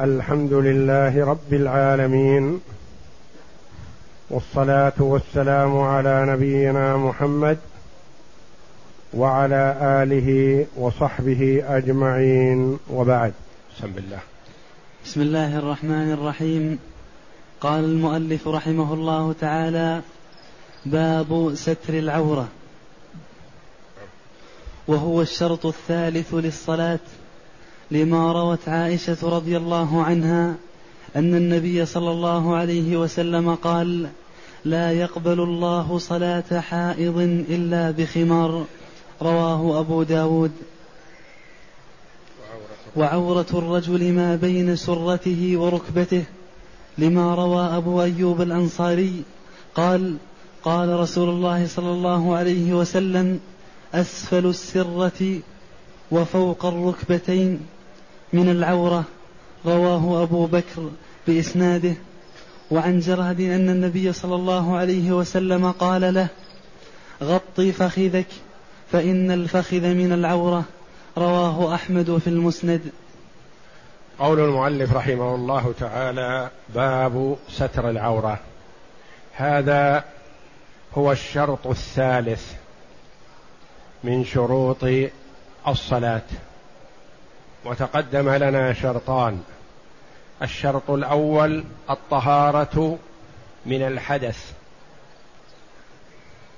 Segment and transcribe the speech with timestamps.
[0.00, 2.60] الحمد لله رب العالمين
[4.30, 7.58] والصلاة والسلام على نبينا محمد
[9.14, 12.78] وعلى آله وصحبه أجمعين.
[12.90, 13.32] وبعد
[13.76, 14.18] بسم الله.
[15.04, 16.78] بسم الله الرحمن الرحيم.
[17.60, 20.02] قال المؤلف رحمه الله تعالى
[20.86, 22.48] باب ستر العورة.
[24.88, 26.98] وهو الشرط الثالث للصلاة.
[27.90, 30.54] لما روت عائشة رضي الله عنها
[31.16, 34.08] أن النبي صلى الله عليه وسلم قال
[34.64, 37.18] لا يقبل الله صلاة حائض
[37.50, 38.64] إلا بخمار
[39.22, 40.52] رواه أبو داود.
[42.96, 46.24] وعورة الرجل ما بين سرته وركبته
[46.98, 49.22] لما روى أبو أيوب الأنصاري
[49.74, 50.16] قال
[50.62, 53.40] قال رسول الله صلى الله عليه وسلم
[53.94, 55.40] أسفل السرة
[56.10, 57.60] وفوق الركبتين
[58.32, 59.04] من العورة
[59.66, 60.90] رواه أبو بكر
[61.26, 61.94] بإسناده
[62.70, 66.28] وعن جراد أن النبي صلى الله عليه وسلم قال له
[67.22, 68.26] غطي فخذك
[68.92, 70.64] فإن الفخذ من العورة
[71.18, 72.80] رواه أحمد في المسند.
[74.18, 78.38] قول المؤلف رحمه الله تعالى باب ستر العورة.
[79.32, 80.04] هذا
[80.94, 82.52] هو الشرط الثالث
[84.04, 84.84] من شروط
[85.68, 86.22] الصلاة.
[87.64, 89.42] وتقدم لنا شرطان.
[90.42, 92.98] الشرط الأول الطهارة
[93.66, 94.52] من الحدث.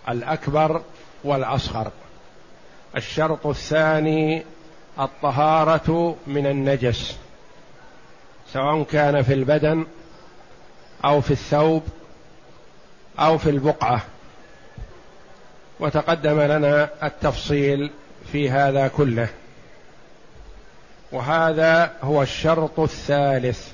[0.09, 0.83] الأكبر
[1.25, 1.91] والأصغر.
[2.97, 4.43] الشرط الثاني
[4.99, 7.17] الطهارة من النجس.
[8.53, 9.87] سواء كان في البدن
[11.05, 11.83] أو في الثوب
[13.19, 14.03] أو في البقعة.
[15.81, 17.91] وتقدم لنا التفصيل
[18.33, 19.29] في هذا كله.
[21.13, 23.69] وهذا هو الشرط الثالث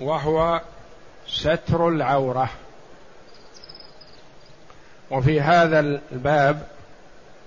[0.00, 0.60] وهو
[1.28, 2.48] ستر العورة.
[5.10, 6.66] وفي هذا الباب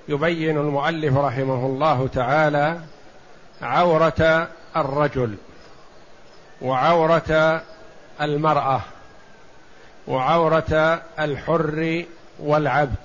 [0.07, 2.79] يبين المؤلف رحمه الله تعالى
[3.61, 5.35] عورة الرجل
[6.61, 7.61] وعورة
[8.21, 8.81] المرأة
[10.07, 12.05] وعورة الحر
[12.39, 12.95] والعبد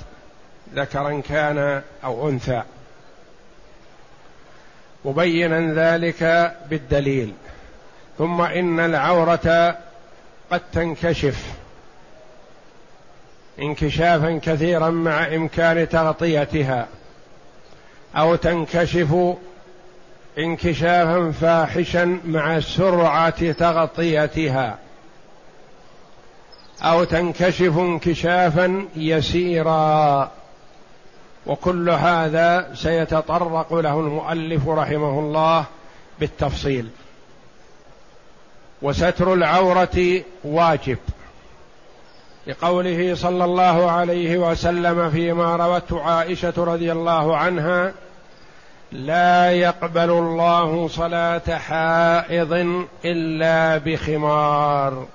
[0.75, 2.63] ذكرا كان أو أنثى.
[5.05, 7.33] مبينا ذلك بالدليل.
[8.19, 9.77] ثم إن العورة
[10.51, 11.55] قد تنكشف.
[13.59, 16.89] انكشافا كثيرا مع إمكان تغطيتها.
[18.17, 19.15] أو تنكشف
[20.39, 24.79] انكشافا فاحشا مع سرعة تغطيتها.
[26.83, 30.31] أو تنكشف انكشافا يسيرا.
[31.47, 35.65] وكل هذا سيتطرق له المؤلف رحمه الله
[36.21, 36.89] بالتفصيل.
[38.83, 40.99] وستر العورة واجب
[42.47, 47.93] لقوله صلى الله عليه وسلم فيما روته عائشة رضي الله عنها
[48.93, 55.07] لا يقبل الله صلاة حائض إلا بخمار.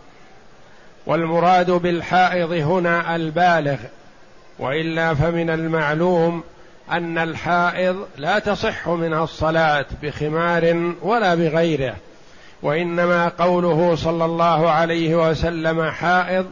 [1.05, 3.77] والمراد بالحائض هنا البالغ
[4.59, 6.43] وإلا فمن المعلوم
[6.91, 11.95] أن الحائض لا تصح منها الصلاة بخمار ولا بغيره
[12.61, 16.45] وإنما قوله صلى الله عليه وسلم حائض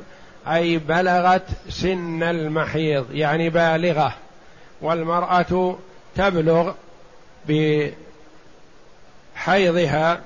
[0.47, 4.13] أي بلغت سن المحيض يعني بالغة
[4.81, 5.75] والمرأة
[6.15, 6.73] تبلغ
[9.35, 10.21] بحيضها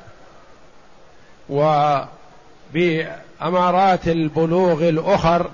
[2.73, 5.49] وبأمارات البلوغ الأخر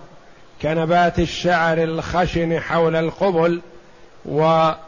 [0.61, 3.61] كنبات الشعر الخشن حول القبل
[4.25, 4.79] واحتلام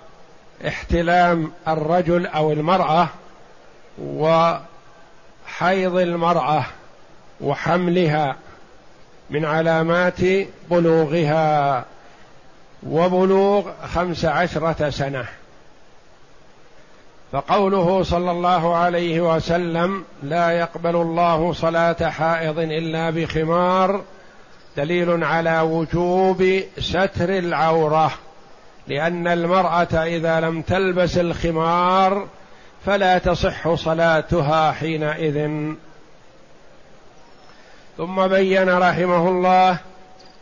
[1.67, 3.07] الرجل أو المرأة
[4.03, 6.65] وحيض المرأة
[7.41, 8.35] وحملها
[9.29, 10.21] من علامات
[10.71, 11.85] بلوغها
[12.87, 15.25] وبلوغ خمس عشرة سنة.
[17.31, 24.01] فقوله صلى الله عليه وسلم لا يقبل الله صلاة حائض إلا بخمار
[24.79, 28.11] دليل على وجوب ستر العورة
[28.87, 32.27] لأن المرأة إذا لم تلبس الخمار
[32.85, 35.49] فلا تصح صلاتها حينئذ.
[37.97, 39.77] ثم بين رحمه الله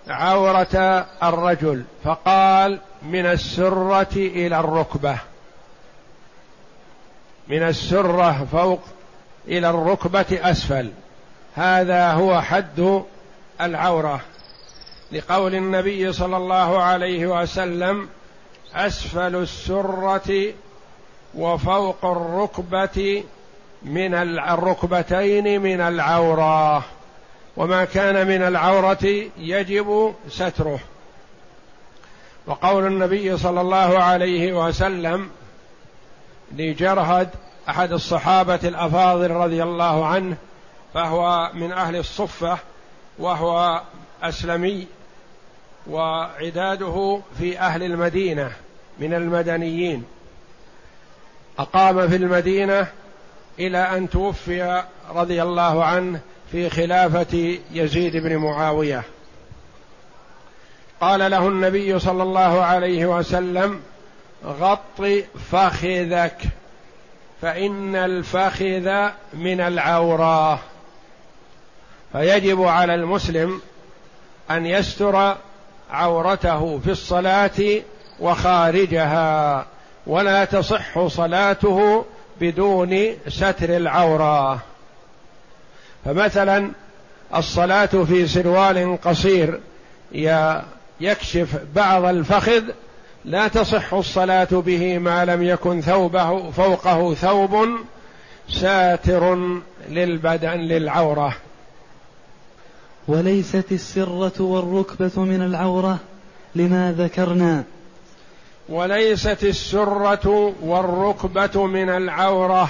[0.07, 5.17] عورة الرجل فقال من السرة إلى الركبة
[7.47, 8.81] من السرة فوق
[9.47, 10.91] إلى الركبة أسفل.
[11.55, 13.03] هذا هو حد
[13.61, 14.21] العورة
[15.11, 18.09] لقول النبي صلى الله عليه وسلم
[18.75, 20.53] أسفل السرة
[21.35, 23.23] وفوق الركبة
[23.83, 26.83] من الركبتين من العورة.
[27.57, 30.79] وما كان من العورة يجب ستره.
[32.47, 35.29] وقول النبي صلى الله عليه وسلم
[36.51, 37.29] لجرهد
[37.69, 40.37] أحد الصحابة الأفاضل رضي الله عنه
[40.93, 42.57] فهو من أهل الصفة
[43.19, 43.81] وهو
[44.23, 44.87] أسلمي
[45.87, 48.51] وعداده في أهل المدينة
[48.99, 50.03] من المدنيين.
[51.59, 52.87] أقام في المدينة
[53.59, 56.19] إلى أن توفي رضي الله عنه
[56.51, 59.03] في خلافة يزيد بن معاوية.
[61.01, 63.81] قال له النبي صلى الله عليه وسلم
[64.45, 65.01] غط
[65.51, 66.37] فخذك
[67.41, 70.59] فإن الفخذ من العوراه
[72.11, 73.61] فيجب على المسلم
[74.51, 75.35] أن يستر
[75.91, 77.81] عورته في الصلاة
[78.19, 79.65] وخارجها
[80.07, 82.05] ولا تصح صلاته
[82.41, 84.59] بدون ستر العورة.
[86.05, 86.71] فمثلا
[87.35, 89.59] الصلاة في سروال قصير
[91.01, 92.63] يكشف بعض الفخذ
[93.25, 97.67] لا تصح الصلاة به ما لم يكن ثوبه فوقه ثوب
[98.49, 99.37] ساتر
[99.89, 101.35] للبدن للعورة.
[103.07, 105.97] وليست السرة والركبة من العورة
[106.55, 107.63] لما ذكرنا.
[108.69, 112.69] وليست السرة والركبة من العورة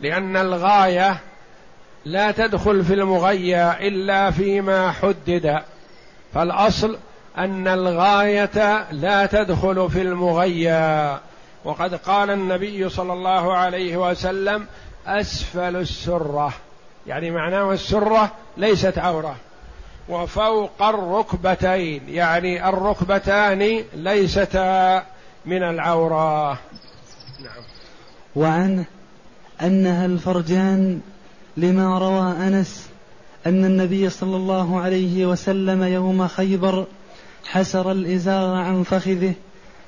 [0.00, 1.20] لأن الغاية
[2.04, 5.62] لا تدخل في المغيى إلا فيما حدد.
[6.34, 6.98] فالأصل
[7.38, 11.18] أن الغاية لا تدخل في المغيى
[11.64, 14.66] وقد قال النبي صلى الله عليه وسلم
[15.06, 16.52] أسفل السرة.
[17.08, 19.36] يعني معناه السرة ليست عورة.
[20.08, 25.02] وفوق الركبتين يعني الركبتان ليستا
[25.46, 26.50] من العورة.
[27.40, 27.62] نعم.
[28.36, 28.84] وعنه
[29.62, 31.00] أنها الفرجان
[31.56, 32.88] لما روى أنس
[33.46, 36.86] أن النبي صلى الله عليه وسلم يوم خيبر
[37.46, 39.32] حسر الإزار عن فخذه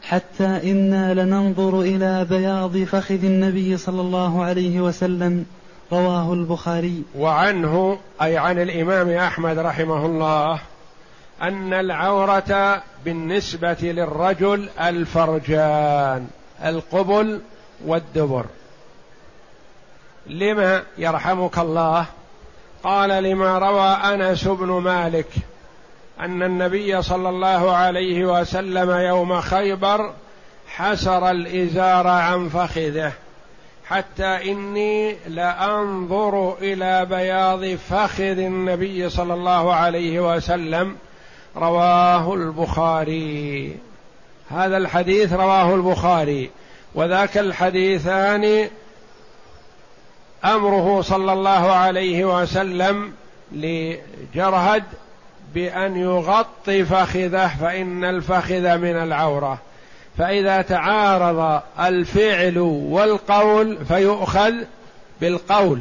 [0.03, 5.47] حتى إنا لننظر إلى بياض فخذ النبي صلى الله عليه وسلم
[5.93, 7.03] رواه البخاري.
[7.17, 10.59] وعنه أي عن الإمام أحمد رحمه الله
[11.43, 16.29] أن العورة بالنسبة للرجل الفرجان
[16.65, 17.41] القبل
[17.87, 18.45] والدبر.
[20.27, 22.07] لما يرحمك الله؟
[22.85, 25.29] قال لما روى أنس بن مالك
[26.21, 30.13] أن النبي صلى الله عليه وسلم يوم خيبر
[30.69, 33.13] حسر الإزار عن فخذه.
[33.91, 40.97] حتى إني لأنظر إلى بياض فخذ النبي صلى الله عليه وسلم
[41.57, 43.77] رواه البخاري.
[44.51, 46.51] هذا الحديث رواه البخاري.
[46.95, 48.69] وذاك الحديثان
[50.45, 53.13] أمره صلى الله عليه وسلم
[53.53, 54.85] لجرهد
[55.55, 59.59] بأن يغطي فخذه فإن الفخذ من العورة.
[60.21, 62.59] فإذا تعارض الفعل
[62.89, 64.53] والقول فيؤخذ
[65.21, 65.81] بالقول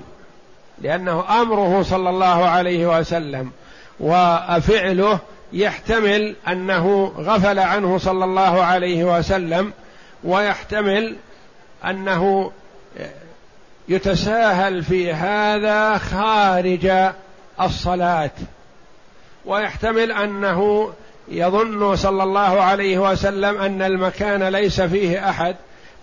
[0.81, 3.51] لأنه أمره صلى الله عليه وسلم
[3.99, 5.19] وفعله
[5.53, 9.73] يحتمل أنه غفل عنه صلى الله عليه وسلم
[10.23, 11.15] ويحتمل
[11.85, 12.51] أنه
[13.89, 17.11] يتساهل في هذا خارج
[17.61, 18.31] الصلاة
[19.45, 20.91] ويحتمل أنه
[21.31, 25.55] يظن صلى الله عليه وسلم أن المكان ليس فيه أحد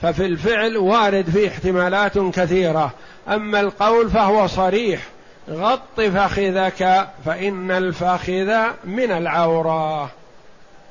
[0.03, 2.91] ففي الفعل وارد فيه احتمالات كثيرة.
[3.29, 5.03] أما القول فهو صريح
[5.51, 8.55] غط فخذك فإن الفخذ
[8.85, 10.11] من العورة.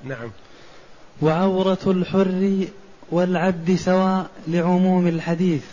[0.04, 0.32] نعم.
[1.22, 2.66] وعورة الحر
[3.12, 5.64] والعبد سواء لعموم الحديث.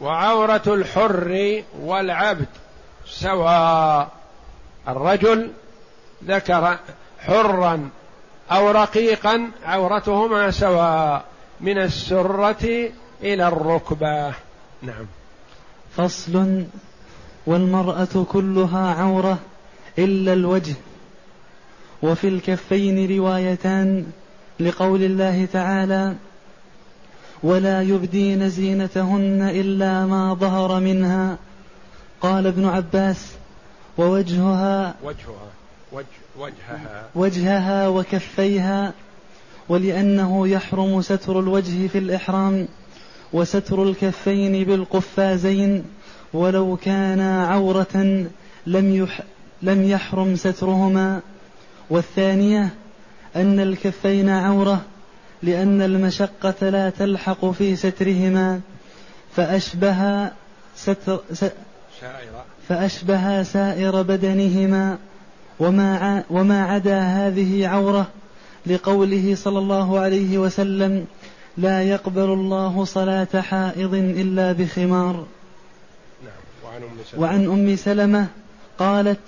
[0.00, 2.48] وعورة الحر والعبد
[3.06, 4.08] سواء.
[4.88, 5.50] الرجل
[6.24, 6.78] ذكر
[7.26, 7.88] حرا
[8.50, 11.24] أو رقيقا عورتهما سواء
[11.60, 12.90] من السرة
[13.22, 14.28] إلى الركبة.
[14.82, 15.06] نعم.
[15.96, 16.64] فصل
[17.46, 19.38] والمرأة كلها عورة
[19.98, 20.74] إلا الوجه.
[22.02, 24.06] وفي الكفين روايتان
[24.60, 26.14] لقول الله تعالى
[27.42, 31.36] ولا يبدين زينتهن إلا ما ظهر منها.
[32.20, 33.32] قال ابن عباس
[33.98, 35.61] ووجهها وجهها.
[35.92, 36.06] وجه
[36.38, 37.08] وجهها.
[37.14, 38.92] وجهها وكفيها
[39.68, 42.68] ولأنه يحرم ستر الوجه في الإحرام
[43.32, 45.84] وستر الكفين بالقفازين
[46.32, 48.26] ولو كانا عورة
[48.66, 49.20] لم يح
[49.62, 51.20] لم يحرم سترهما.
[51.90, 52.68] والثانية
[53.36, 54.82] أن الكفين عورة
[55.42, 58.60] لأن المشقة لا تلحق في سترهما.
[59.36, 60.30] فأشبه
[60.76, 61.20] ستر
[62.68, 64.98] فأشبه سائر بدنهما.
[65.62, 68.06] وما وما عدا هذه عورة
[68.66, 71.06] لقوله صلى الله عليه وسلم
[71.56, 75.26] لا يقبل الله صلاة حائض إلا بخمار.
[76.24, 76.82] نعم
[77.18, 78.26] وعن أم سلمة.
[78.78, 79.20] قالت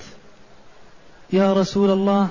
[1.32, 2.28] يا رسول الله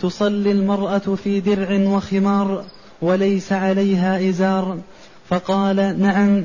[0.00, 2.64] تصلي المرأة في درع وخمار
[3.02, 4.78] وليس عليها إزار.
[5.28, 6.44] فقال نعم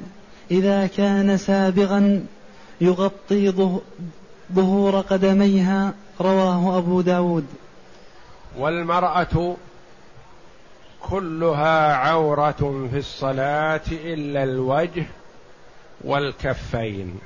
[0.52, 2.26] إذا كان سابغا
[2.82, 3.54] يغطي
[4.56, 7.48] ظهور قدميها رواه أبو داود.
[8.58, 9.56] والمرأة
[11.02, 15.06] كلها عورة في الصلاة إلا الوجه
[16.02, 17.20] والكفين.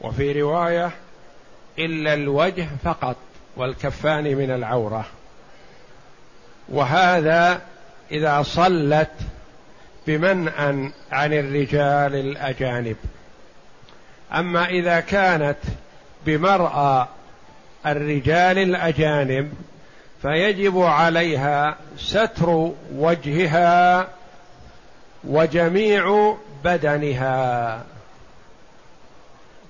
[0.00, 0.90] وفي رواية
[1.78, 3.16] إلا الوجه فقط
[3.56, 5.04] والكفان من العورة.
[6.68, 7.62] وهذا
[8.10, 9.10] إذا صلت
[10.06, 12.96] بمنأ عن الرجال الأجانب.
[14.32, 15.58] أما إذا كانت
[16.26, 17.06] بمرأى
[17.86, 19.52] الرجال الأجانب
[20.22, 24.08] فيجب عليها ستر وجهها
[25.24, 27.82] وجميع بدنها.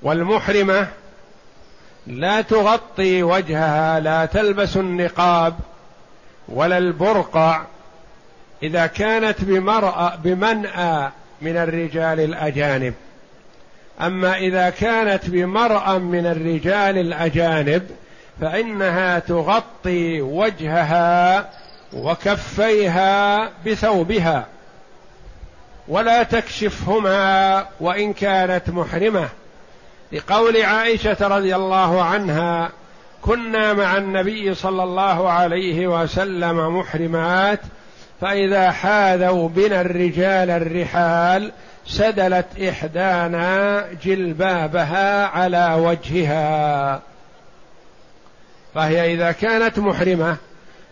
[0.03, 0.89] والمحرمة
[2.07, 5.55] لا تغطي وجهها لا تلبس النقاب
[6.49, 7.63] ولا البرقع
[8.63, 11.11] إذا كانت بمرأة بمنأى
[11.43, 12.95] من الرجال الأجانب.
[14.01, 17.91] أما إذا كانت بمرأى من الرجال الأجانب
[18.41, 21.49] فإنها تغطي وجهها
[21.93, 24.47] وكفيها بثوبها
[25.89, 29.29] ولا تكشفهما وإن كانت محرمة.
[30.13, 32.71] لقول عائشة رضي الله عنها
[33.23, 37.61] كنا مع النبي صلى الله عليه وسلم محرمات
[38.21, 41.53] فإذا حاذوا بنا الرجال الرحال
[41.87, 47.01] سدلت إحدانا جلبابها على وجهها.
[48.75, 50.37] فهي إذا كانت محرمة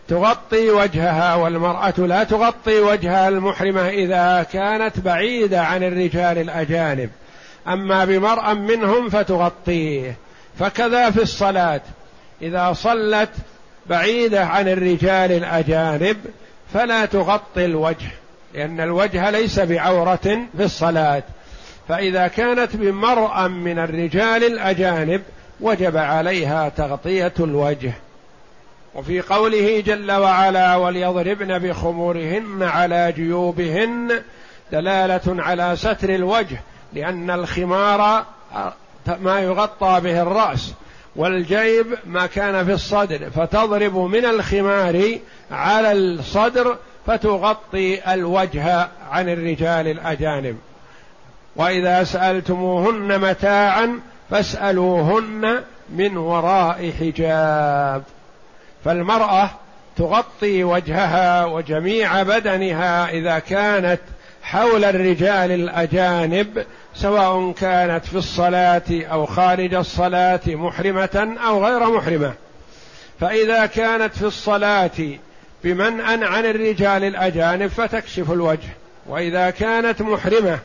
[0.09, 7.11] تغطي وجهها والمرأة لا تغطي وجهها المحرمة إذا كانت بعيدة عن الرجال الأجانب.
[7.69, 10.17] أما بمرأ منهم فتغطيه.
[10.59, 11.81] فكذا في الصلاة.
[12.43, 13.31] إذا صلت
[13.87, 16.17] بعيدة عن الرجال الأجانب
[16.75, 18.11] فلا تغطي الوجه
[18.55, 21.23] لأن الوجه ليس بعورة في الصلاة.
[21.89, 25.23] فإذا كانت بمرأ من الرجال الأجانب
[25.63, 27.93] وجب عليها تغطية الوجه.
[28.95, 34.23] وفي قوله جل وعلا وليضربن بخمورهن على جيوبهن
[34.73, 36.61] دلالة على ستر الوجه
[36.93, 38.25] لأن الخمار
[39.21, 40.73] ما يغطى به الرأس
[41.17, 45.19] والجيب ما كان في الصدر فتضرب من الخمار
[45.51, 46.77] على الصدر
[47.07, 50.59] فتغطي الوجه عن الرجال الأجانب.
[51.57, 54.01] وإذا سألتموهن متاعا
[54.33, 58.03] فاسألوهن من وراء حجاب.
[58.85, 59.51] فالمرأة
[59.97, 64.01] تغطي وجهها وجميع بدنها إذا كانت
[64.43, 72.33] حول الرجال الأجانب سواء كانت في الصلاة أو خارج الصلاة محرمة أو غير محرمة.
[73.21, 75.19] فإذا كانت في الصلاة
[75.65, 78.69] بمنأ عن الرجال الأجانب فتكشف الوجه
[79.07, 80.59] وإذا كانت محرمة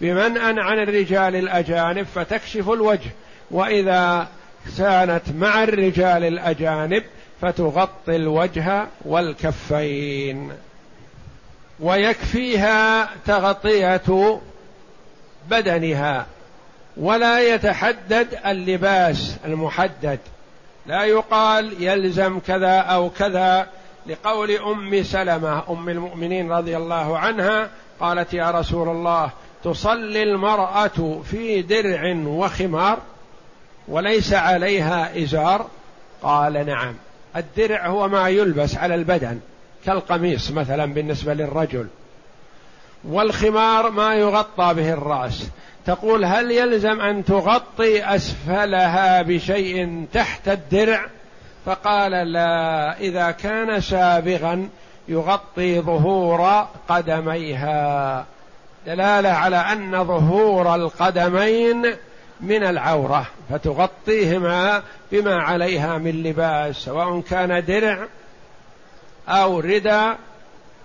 [0.00, 3.10] بمنأ عن الرجال الأجانب فتكشف الوجه
[3.50, 4.28] وإذا
[4.78, 7.02] كانت مع الرجال الأجانب
[7.40, 10.52] فتغطي الوجه والكفين.
[11.80, 14.40] ويكفيها تغطية
[15.50, 16.26] بدنها.
[16.96, 20.18] ولا يتحدد اللباس المحدد.
[20.86, 23.66] لا يقال يلزم كذا أو كذا.
[24.06, 29.30] لقول أم سلمة أم المؤمنين رضي الله عنها قالت يا رسول الله
[29.64, 32.98] تصلي المرأة في درع وخمار
[33.88, 35.66] وليس عليها إزار؟
[36.22, 36.94] قال نعم.
[37.36, 39.40] الدرع هو ما يلبس على البدن
[39.86, 41.86] كالقميص مثلا بالنسبة للرجل.
[43.04, 45.48] والخمار ما يغطى به الرأس.
[45.86, 51.06] تقول هل يلزم أن تغطي أسفلها بشيء تحت الدرع؟
[51.66, 54.68] فقال لا إذا كان سابغا
[55.08, 58.24] يغطي ظهور قدميها.
[58.86, 61.96] دلالة على أن ظهور القدمين
[62.40, 64.82] من العورة فتغطيهما
[65.12, 68.06] بما عليها من لباس سواء كان درع
[69.28, 70.12] أو ردى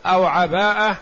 [0.06, 0.98] أو عباءة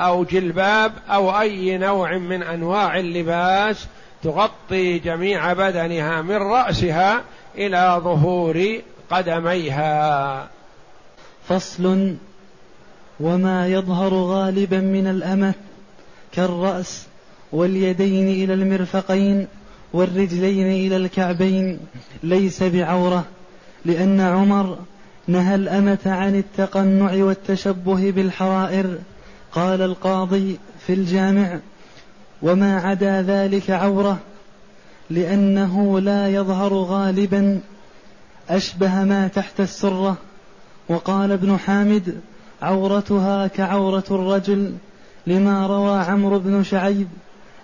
[0.00, 3.86] أو جلباب أو أي نوع من أنواع اللباس
[4.22, 7.22] تغطي جميع بدنها من رأسها
[7.54, 10.48] إلى ظهور قدميها.
[11.48, 12.16] فصل
[13.20, 15.54] وما يظهر غالبا من الأمة.
[16.36, 17.06] كالرأس
[17.52, 19.46] واليدين إلى المرفقين
[19.92, 21.78] والرجلين إلى الكعبين.
[22.22, 23.24] ليس بعورة
[23.84, 24.78] لأن عمر
[25.28, 28.98] نهى الأمة عن التقنع والتشبه بالحرائر.
[29.52, 31.58] قال القاضي في الجامع
[32.42, 34.18] وما عدا ذلك عورة
[35.10, 37.60] لأنه لا يظهر غالبا
[38.50, 40.16] أشبه ما تحت السرة.
[40.88, 42.20] وقال ابن حامد
[42.62, 44.72] عورتها كعورة الرجل
[45.26, 47.08] لما روى عمرو بن شعيب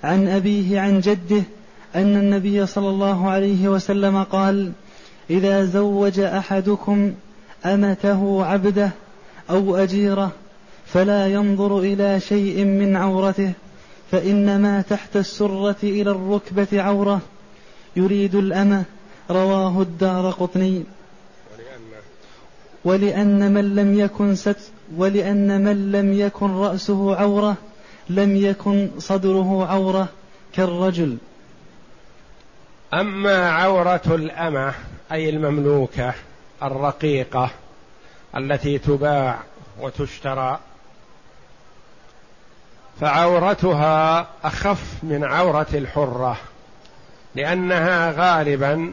[0.04, 1.42] عن أبيه عن جده
[1.94, 4.72] أن النبي صلى الله عليه وسلم قال
[5.30, 7.12] إذا زوج أحدكم
[7.66, 8.90] أمته عبده
[9.50, 10.30] أو أجيره
[10.86, 13.52] فلا ينظر إلى شيء من عورته
[14.10, 17.20] فإن ما تحت السرة إلى الركبة عورة
[17.96, 18.84] يريد الأمة.
[19.30, 20.84] رواه الدار قطني.
[22.84, 27.56] ولأن من لم يكن ست ولأن من لم يكن رأسه عورة
[28.10, 30.08] لم يكن صدره عورة
[30.52, 31.16] كالرجل.
[32.94, 34.74] أما عورة الأمة
[35.12, 36.14] أي المملوكة
[36.62, 37.50] الرقيقة
[38.36, 39.38] التي تباع
[39.80, 40.58] وتشترى
[43.00, 46.36] فعورتها أخف من عورة الحرة
[47.34, 48.92] لأنها غالبا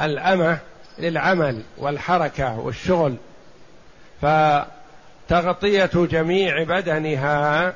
[0.00, 0.58] الأمة
[0.98, 3.16] للعمل والحركة والشغل.
[4.22, 7.74] فتغطية جميع بدنها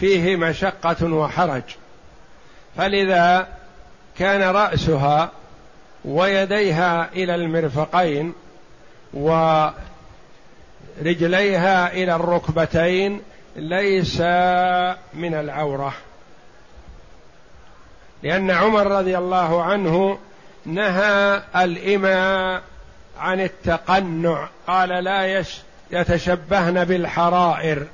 [0.00, 1.62] فيه مشقة وحرج.
[2.76, 3.48] فلذا
[4.18, 5.30] كان رأسها
[6.04, 8.32] ويديها إلى المرفقين
[9.14, 9.72] ورجليها
[11.92, 13.20] إلى الركبتين
[13.56, 14.20] ليس
[15.14, 15.94] من العورة.
[18.22, 20.18] لأن عمر رضي الله عنه
[20.66, 22.62] نهى الإماء
[23.18, 24.48] عن التقنع.
[24.66, 25.44] قال لا
[25.90, 27.86] يتشبهن بالحرائر.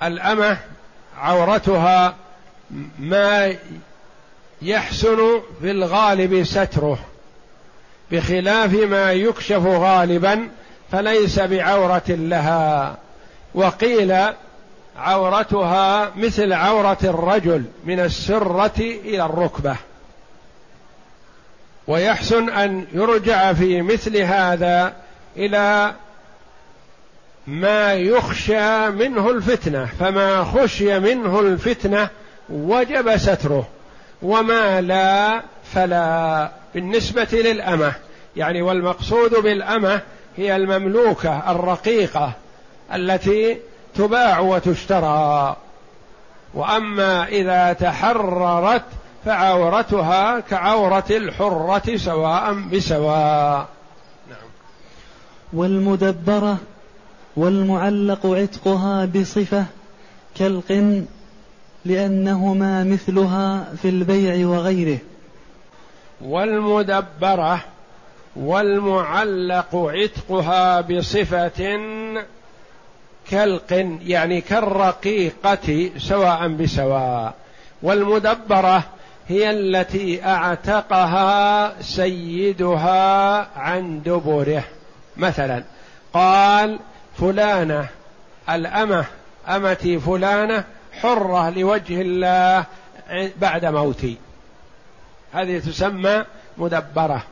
[0.00, 0.58] فالأمة
[1.18, 2.14] عورتها
[2.98, 3.54] ما
[4.62, 6.98] يحسن في الغالب ستره.
[8.10, 10.48] بخلاف ما يكشف غالبا
[10.92, 12.96] فليس بعورة لها.
[13.54, 14.34] وقيل
[14.96, 19.76] عورتها مثل عورة الرجل من السرة إلى الركبة.
[21.86, 24.92] ويحسن أن يرجع في مثل هذا
[25.36, 25.94] إلى
[27.46, 29.88] ما يخشى منه الفتنة.
[30.00, 32.08] فما خشي منه الفتنة
[32.48, 33.68] وجب ستره.
[34.22, 37.92] وما لا فلا بالنسبة للأمة.
[38.36, 40.00] يعني والمقصود بالأمة
[40.36, 42.32] هي المملوكة الرقيقة
[42.94, 43.58] التي
[43.96, 45.56] تباع وتشترى.
[46.54, 48.82] وأما إذا تحررت
[49.24, 53.68] فعورتها كعورة الحرة سواء بسواء.
[54.30, 54.48] نعم.
[55.52, 56.56] والمدبرة
[57.36, 59.64] والمعلق عتقها بصفة
[60.36, 61.04] كالقن
[61.84, 64.98] لأنهما مثلها في البيع وغيره.
[66.20, 67.60] والمدبرة
[68.36, 71.80] والمعلق عتقها بصفة
[73.30, 77.34] كالقن يعني كالرقيقة سواء بسواء.
[77.82, 78.84] والمدبرة
[79.28, 84.64] هي التي أعتقها سيدها عن دبره.
[85.16, 85.64] مثلا
[86.12, 86.78] قال
[87.18, 87.88] فلانة
[88.50, 89.04] الأمة
[89.48, 90.64] أمتي فلانة
[91.00, 92.64] حرة لوجه الله
[93.40, 94.16] بعد موتي.
[95.32, 96.24] هذه تسمى
[96.58, 97.22] مدبرة.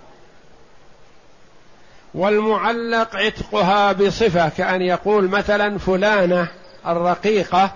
[2.14, 6.48] والمعلق عتقها بصفة كأن يقول مثلا فلانة
[6.86, 7.72] الرقيقة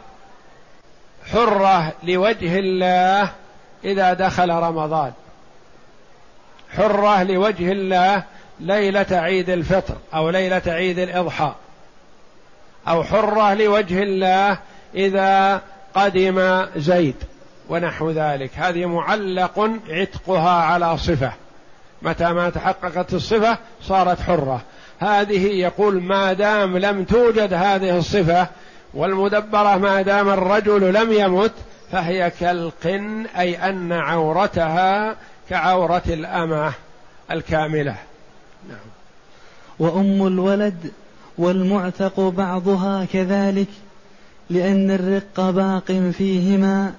[1.32, 3.30] حرة لوجه الله
[3.84, 5.12] إذا دخل رمضان.
[6.76, 8.22] حرة لوجه الله
[8.60, 11.52] ليلة عيد الفطر أو ليلة عيد الإضحى.
[12.88, 14.58] أو حرة لوجه الله
[14.94, 15.60] إذا
[15.94, 17.16] قدم زيد
[17.68, 18.50] ونحو ذلك.
[18.56, 21.32] هذه معلق عتقها على صفة.
[22.02, 24.60] متى ما تحققت الصفة صارت حرة.
[24.98, 28.46] هذه يقول ما دام لم توجد هذه الصفة
[28.94, 31.52] والمدبرة ما دام الرجل لم يمت
[31.92, 35.16] فهي كالقن أي أن عورتها
[35.50, 36.72] كعورة الأمة
[37.30, 37.96] الكاملة.
[38.68, 38.78] نعم.
[39.78, 40.92] وأم الولد
[41.38, 43.68] والمعتق بعضها كذلك
[44.50, 46.92] لأن الرق باق فيهما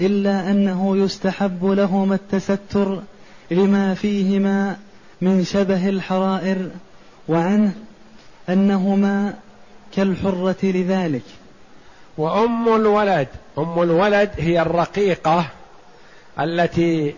[0.00, 3.02] إلا أنه يستحب لهما التستر
[3.50, 4.76] لما فيهما
[5.20, 6.70] من شبه الحرائر
[7.28, 7.72] وعنه
[8.48, 9.34] أنهما
[9.96, 11.22] كالحرة لذلك.
[12.18, 15.46] وأم الولد أم الولد هي الرقيقة
[16.40, 17.14] التي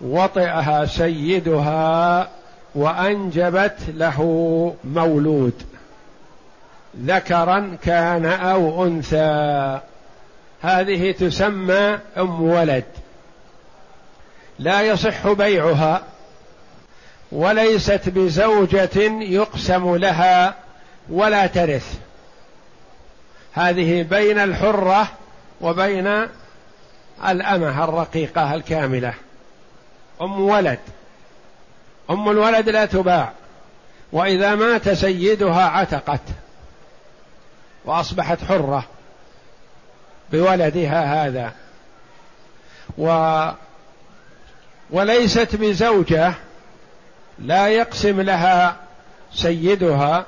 [0.00, 2.28] وطئها سيدها
[2.74, 4.20] وأنجبت له
[4.84, 5.62] مولود.
[7.04, 9.80] ذكرا كان أو أنثى.
[10.62, 12.84] هذه تسمى أم ولد.
[14.60, 16.02] لا يصح بيعها
[17.32, 20.54] وليست بزوجة يقسم لها
[21.10, 21.98] ولا ترث.
[23.52, 25.08] هذه بين الحرة
[25.60, 26.26] وبين
[27.28, 29.14] الأمة الرقيقة الكاملة.
[30.20, 30.78] أم ولد.
[32.10, 33.32] أم الولد لا تباع.
[34.12, 36.20] وإذا مات سيدها عتقت.
[37.84, 38.84] وأصبحت حرة
[40.32, 41.52] بولدها هذا.
[42.98, 43.08] و
[44.92, 46.32] وليست بزوجة
[47.38, 48.76] لا يقسم لها
[49.32, 50.26] سيدها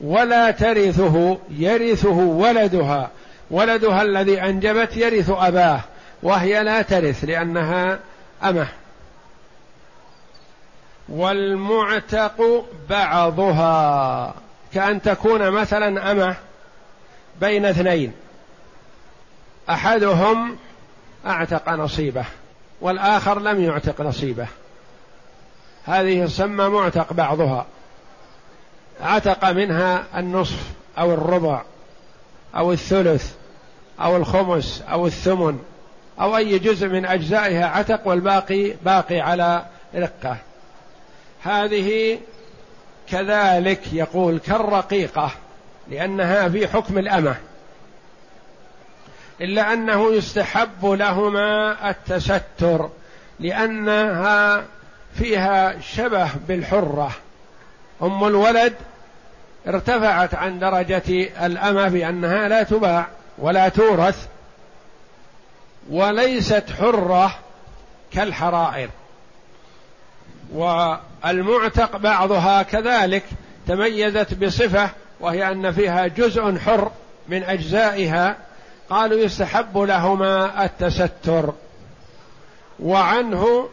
[0.00, 3.10] ولا ترثه يرثه ولدها.
[3.50, 5.80] ولدها الذي أنجبت يرث أباه
[6.22, 7.98] وهي لا ترث لأنها
[8.44, 8.68] أمة.
[11.08, 14.34] والمعتق بعضها
[14.74, 16.36] كأن تكون مثلا أمة
[17.40, 18.12] بين اثنين.
[19.70, 20.56] أحدهم
[21.26, 22.24] أعتق نصيبه.
[22.80, 24.46] والآخر لم يعتق نصيبه.
[25.84, 27.66] هذه تسمى معتق بعضها.
[29.00, 30.62] عتق منها النصف
[30.98, 31.62] أو الربع
[32.56, 33.34] أو الثلث
[34.00, 35.58] أو الخمس أو الثمن
[36.20, 39.64] أو أي جزء من أجزائها عتق والباقي باقي على
[39.94, 40.36] رقة.
[41.42, 42.18] هذه
[43.08, 45.30] كذلك يقول كالرقيقة
[45.90, 47.36] لأنها في حكم الأمة.
[49.40, 52.90] إلا أنه يستحب لهما التستر
[53.40, 54.64] لأنها
[55.14, 57.10] فيها شبه بالحرة.
[58.02, 58.74] أم الولد
[59.66, 63.06] ارتفعت عن درجة الأمة بأنها لا تباع
[63.38, 64.26] ولا تورث
[65.90, 67.38] وليست حرة
[68.12, 68.88] كالحرائر.
[70.52, 73.24] والمعتق بعضها كذلك
[73.66, 76.90] تميزت بصفة وهي أن فيها جزء حر
[77.28, 78.36] من أجزائها
[78.90, 81.52] قالوا يستحب لهما التستر.
[82.80, 83.68] وعنه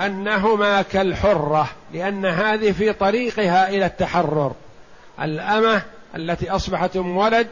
[0.00, 4.52] أنهما كالحرة لأن هذه في طريقها إلى التحرر.
[5.22, 5.82] الأمة
[6.16, 7.48] التي أصبحت أم ولد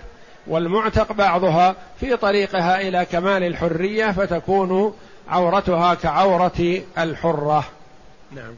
[0.46, 4.94] والمعتق بعضها في طريقها إلى كمال الحرية فتكون
[5.28, 7.64] عورتها كعورة الحرة.
[8.32, 8.54] نعم.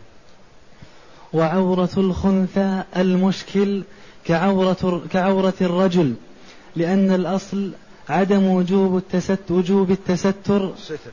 [1.32, 3.82] وعورة الخنثى المشكل
[4.24, 6.14] كعورة كعورة الرجل.
[6.76, 7.70] لأن الأصل
[8.08, 11.10] عدم وجوب التست وجوب التستر الستر.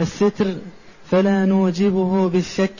[0.00, 0.54] الستر
[1.10, 2.74] فلا نوجبه بالشك.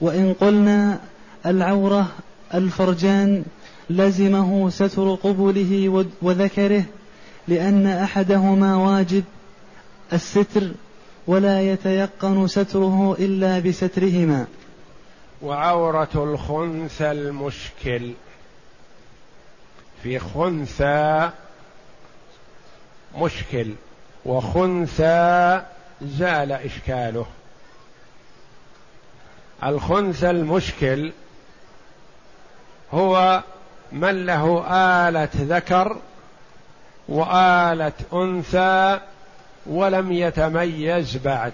[0.00, 1.00] وإن قلنا
[1.46, 2.06] العورة
[2.54, 3.44] الفرجان
[3.90, 6.84] لزمه ستر قبله وذكره
[7.48, 9.24] لأن أحدهما واجب
[10.12, 10.68] الستر
[11.26, 14.46] ولا يتيقن ستره إلا بسترهما.
[15.42, 18.10] وعورة الخنثى المشكل.
[20.02, 21.30] في خنثى
[23.18, 23.74] مشكل
[24.24, 25.62] وخنثى
[26.02, 27.26] زال إشكاله.
[29.64, 31.12] الخنثى المشكل
[32.92, 33.42] هو
[33.92, 34.64] من له
[35.08, 35.96] آلة ذكر
[37.08, 39.00] وآلة أنثى
[39.66, 41.52] ولم يتميز بعد.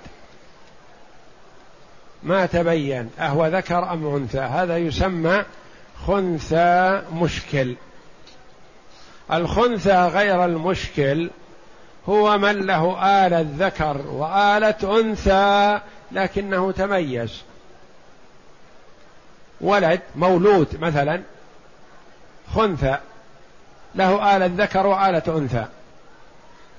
[2.23, 5.45] ما تبين أهو ذكر أم أنثى؟ هذا يسمى
[6.07, 7.77] خنثى مشكل.
[9.33, 11.31] الخنثى غير المشكل
[12.09, 15.81] هو من له آلة ذكر وآلة أنثى
[16.13, 17.43] لكنه تميز.
[19.61, 21.23] ولد مولود مثلا
[22.55, 22.97] خنثى
[23.95, 25.65] له آلة ذكر وآلة أنثى.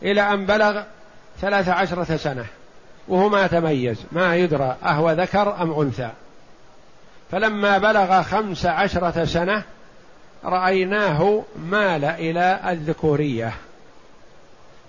[0.02, 0.84] إلى أن بلغ
[1.42, 2.46] ثلاث عشرة سنة
[3.08, 6.10] وهو ما تميز ما يدرى أهو ذكر أم أنثى.
[7.32, 9.64] فلما بلغ خمس عشرة سنة
[10.44, 13.54] رأيناه مال إلى الذكورية.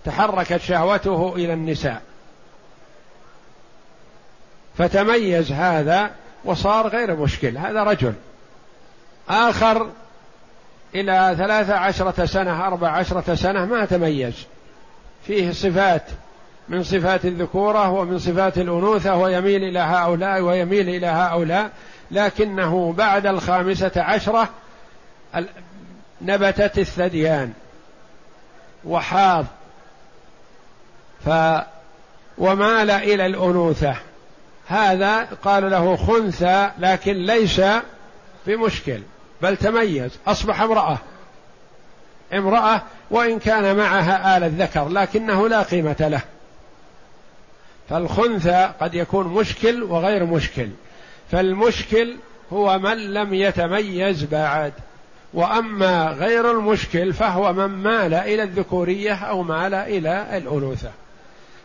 [0.05, 2.03] تحركت شهوته إلى النساء.
[4.79, 6.11] فتميز هذا
[6.45, 7.59] وصار غير مشكل.
[7.59, 8.15] هذا رجل
[9.29, 9.91] آخر
[10.95, 14.47] إلى ثلاث عشرة سنة أربع عشرة سنة ما تميز.
[15.27, 16.03] فيه صفات
[16.69, 21.71] من صفات الذكورة ومن صفات الأنوثة ويميل إلى هؤلاء ويميل إلى هؤلاء
[22.11, 24.49] لكنه بعد الخامسة عشرة
[26.23, 27.53] نبتت الثديان
[28.85, 29.47] وحاض.
[31.25, 31.31] ف
[32.38, 33.97] ومال إلى الأنوثة.
[34.66, 37.61] هذا قال له خنثى لكن ليس
[38.47, 39.01] بمشكل
[39.43, 40.99] بل تميز أصبح امرأة.
[42.33, 46.21] امرأة وإن كان معها آل الذكر لكنه لا قيمة له.
[47.88, 50.69] فالخنثى قد يكون مشكل وغير مشكل.
[51.31, 52.16] فالمشكل
[52.53, 54.73] هو من لم يتميز بعد.
[55.35, 60.90] وأما غير المشكل فهو من مال إلى الذكورية أو مال إلى الأنوثة.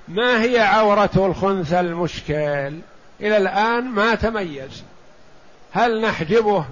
[0.07, 2.79] ما هي عورة الخنثى المشكل؟
[3.21, 4.83] إلى الآن ما تميز.
[5.71, 6.65] هل نحجبه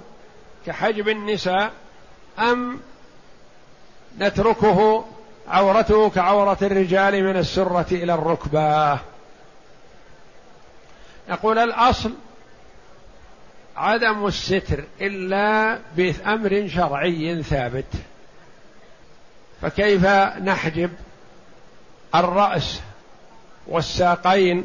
[0.66, 1.70] كحجب النساء
[2.38, 2.80] أم
[4.18, 5.04] نتركه
[5.48, 8.98] عورته كعورة الرجال من السرة إلى الركبة؟
[11.28, 12.12] نقول الأصل
[13.76, 17.84] عدم الستر إلا بأمر شرعي ثابت.
[19.62, 20.06] فكيف
[20.42, 20.90] نحجب
[22.14, 22.80] الرأس
[23.66, 24.64] والساقين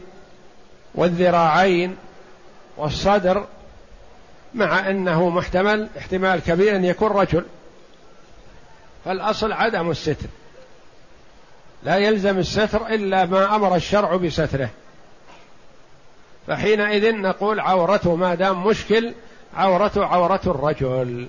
[0.95, 1.95] والذراعين
[2.78, 3.48] والصدر
[4.54, 7.45] مع أنه محتمل احتمال كبير أن يكون رجل؟
[9.06, 10.28] فالأصل عدم الستر.
[11.84, 14.69] لا يلزم الستر إلا ما أمر الشرع بستره.
[16.50, 19.14] فحينئذ نقول عورته ما دام مشكل
[19.56, 21.28] عورته عورة الرجل.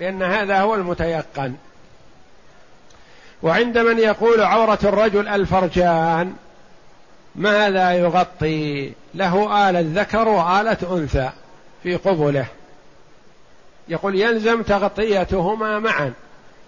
[0.00, 1.54] لأن هذا هو المتيقن.
[3.42, 6.36] وعند من يقول عورة الرجل الفرجان
[7.36, 11.30] ماذا يغطي؟ له آلة ذكر وآلة أنثى
[11.82, 12.46] في قبله.
[13.88, 16.12] يقول يلزم تغطيتهما معا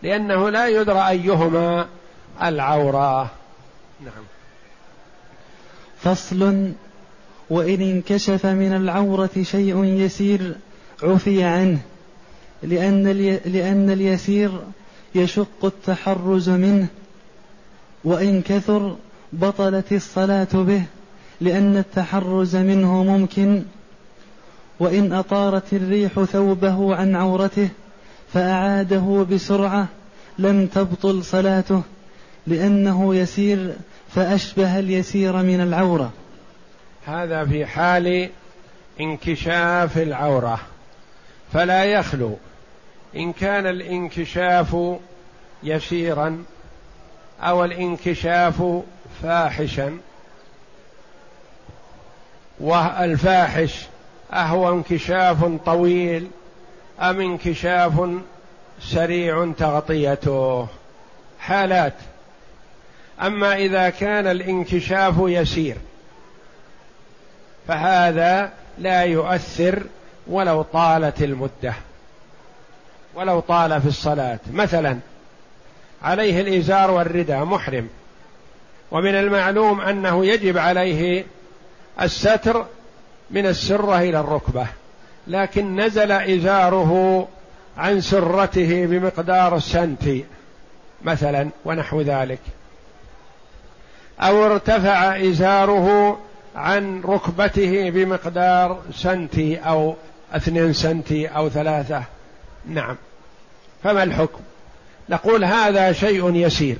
[0.02, 1.88] لأنه لا يدرى أيهما
[2.42, 3.30] العورة.
[4.00, 4.24] نعم.
[6.00, 6.72] فصل
[7.50, 10.54] وإن انكشف من العورة شيء يسير
[11.02, 11.78] عفي عنه
[12.62, 13.02] لأن,
[13.44, 14.50] لأن اليسير
[15.14, 16.86] يشق التحرز منه.
[18.04, 18.96] وإن كثر
[19.32, 20.82] بطلت الصلاة به
[21.40, 23.62] لأن التحرز منه ممكن.
[24.80, 27.68] وإن أطارت الريح ثوبه عن عورته
[28.32, 29.88] فأعاده بسرعة
[30.38, 31.82] لم تبطل صلاته
[32.46, 33.74] لأنه يسير
[34.14, 36.12] فأشبه اليسير من العورة.
[37.08, 38.30] هذا في حال
[39.00, 40.60] انكشاف العورة
[41.52, 42.36] فلا يخلو.
[43.16, 44.76] إن كان الانكشاف
[45.62, 46.44] يسيرا
[47.40, 48.62] أو الانكشاف
[49.22, 49.98] فاحشا
[52.60, 53.86] والفاحش
[54.32, 56.30] أهو انكشاف طويل
[57.00, 58.10] أم انكشاف
[58.80, 60.68] سريع تغطيته؟
[61.40, 61.94] حالات.
[63.22, 65.76] أما إذا كان الانكشاف يسير
[67.68, 69.82] فهذا لا يؤثر
[70.26, 71.74] ولو طالت المدة.
[73.14, 74.38] ولو طال في الصلاة.
[74.52, 74.98] مثلا
[76.02, 77.88] عليه الإزار والرداء محرم.
[78.90, 81.24] ومن المعلوم أنه يجب عليه
[82.00, 82.66] الستر
[83.30, 84.66] من السرة إلى الركبة.
[85.26, 87.28] لكن نزل إزاره
[87.76, 90.24] عن سرته بمقدار سنتي
[91.02, 92.40] مثلا ونحو ذلك.
[94.20, 96.18] أو ارتفع إزاره
[96.58, 99.96] عن ركبته بمقدار سنتي أو
[100.32, 102.02] اثنين سنتي أو ثلاثة.
[102.66, 102.96] نعم.
[103.84, 104.40] فما الحكم؟
[105.08, 106.76] نقول هذا شيء يسير.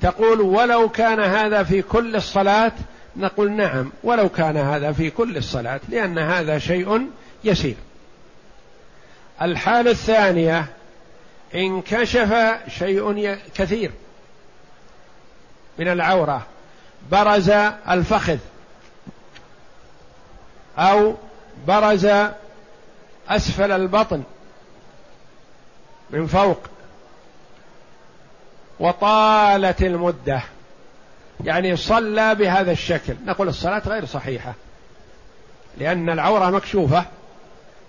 [0.00, 2.72] تقول ولو كان هذا في كل الصلاة؟
[3.16, 7.10] نقول نعم ولو كان هذا في كل الصلاة لأن هذا شيء
[7.44, 7.76] يسير.
[9.42, 10.66] الحالة الثانية
[11.54, 12.34] انكشف
[12.78, 13.90] شيء كثير
[15.78, 16.46] من العورة.
[17.10, 17.50] برز
[17.90, 18.38] الفخذ.
[20.80, 21.14] أو
[21.66, 22.08] برز
[23.28, 24.22] أسفل البطن
[26.10, 26.58] من فوق
[28.80, 30.42] وطالت المدة.
[31.44, 33.14] يعني صلى بهذا الشكل.
[33.24, 34.54] نقول الصلاة غير صحيحة
[35.78, 37.04] لأن العورة مكشوفة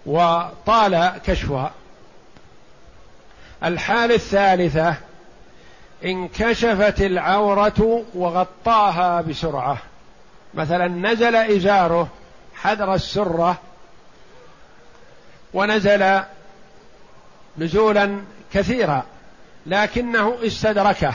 [0.05, 1.71] وطال كشفها.
[3.63, 4.95] الحالة الثالثة
[6.05, 9.77] انكشفت العورة وغطاها بسرعة.
[10.53, 12.07] مثلا نزل إزاره
[12.63, 13.57] حذر السرة
[15.53, 16.21] ونزل
[17.57, 18.21] نزولا
[18.53, 19.03] كثيرا
[19.65, 21.13] لكنه استدركه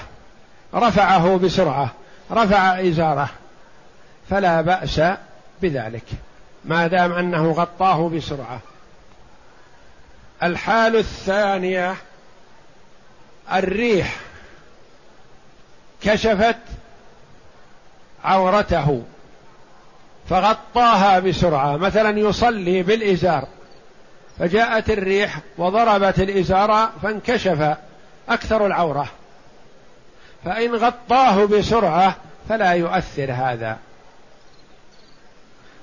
[0.74, 1.90] رفعه بسرعة
[2.30, 3.28] رفع إزاره
[4.30, 5.00] فلا بأس
[5.62, 6.04] بذلك.
[6.64, 8.60] ما دام أنه غطاه بسرعة.
[10.42, 11.94] الحال الثانية
[13.52, 14.16] الريح
[16.02, 16.58] كشفت
[18.24, 19.02] عورته.
[20.30, 21.76] فغطاها بسرعة.
[21.76, 23.48] مثلا يصلي بالإزار
[24.38, 27.76] فجاءت الريح وضربت الإزار فانكشف
[28.28, 29.08] أكثر العورة.
[30.44, 32.16] فإن غطاه بسرعة
[32.48, 33.78] فلا يؤثر هذا.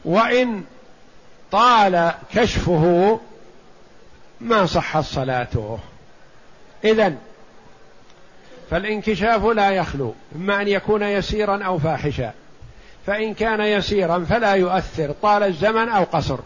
[0.05, 0.63] وإن
[1.51, 3.19] طال كشفه
[4.41, 5.79] ما صحت صلاته.
[6.83, 7.15] اذا
[8.71, 12.31] فالانكشاف لا يخلو إما أن يكون يسيرا أو فاحشا.
[13.07, 16.39] فإن كان يسيرا فلا يؤثر طال الزمن أو قصر.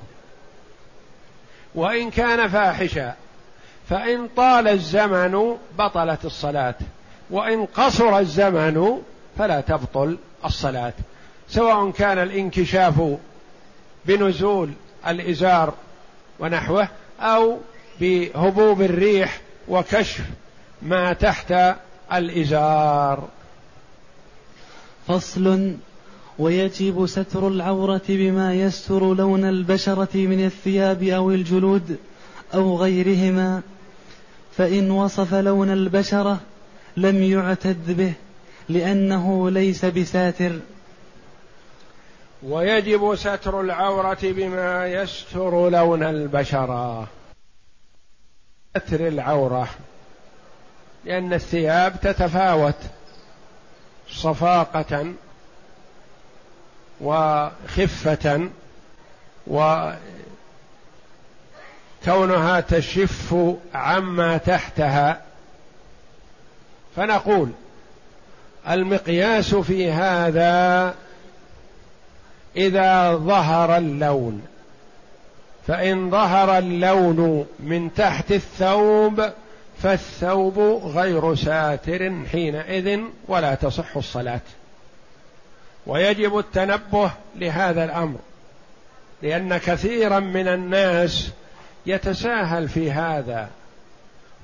[1.75, 3.13] وإن كان فاحشا
[3.89, 6.75] فإن طال الزمن بطلت الصلاة.
[7.29, 9.01] وإن قصر الزمن
[9.37, 10.93] فلا تبطل الصلاة.
[11.49, 13.01] سواء كان الانكشاف
[14.05, 14.71] بنزول
[15.07, 15.73] الإزار
[16.39, 16.87] ونحوه
[17.19, 17.57] أو
[17.99, 20.25] بهبوب الريح وكشف
[20.81, 21.53] ما تحت
[22.13, 23.27] الإزار.
[25.07, 25.77] فصل
[26.39, 31.97] ويجب ستر العورة بما يستر لون البشرة من الثياب أو الجلود
[32.53, 33.61] أو غيرهما
[34.57, 36.39] فإن وصف لون البشرة
[36.97, 38.13] لم يعتد به
[38.69, 40.59] لأنه ليس بساتر.
[42.43, 47.07] ويجب ستر العورة بما يستر لون البشرة.
[48.77, 49.69] ستر العورة
[51.05, 52.75] لأن الثياب تتفاوت
[54.09, 55.13] صفاقة
[57.01, 58.49] وخفة
[62.07, 63.35] وكونها تشف
[63.73, 65.21] عما تحتها.
[66.95, 67.49] فنقول
[68.69, 70.95] المقياس في هذا
[72.55, 74.41] إذا ظهر اللون.
[75.67, 79.29] فإن ظهر اللون من تحت الثوب
[79.83, 84.41] فالثوب غير ساتر حينئذ ولا تصح الصلاة.
[85.87, 88.17] ويجب التنبه لهذا الأمر
[89.21, 91.31] لأن كثيرا من الناس
[91.85, 93.49] يتساهل في هذا.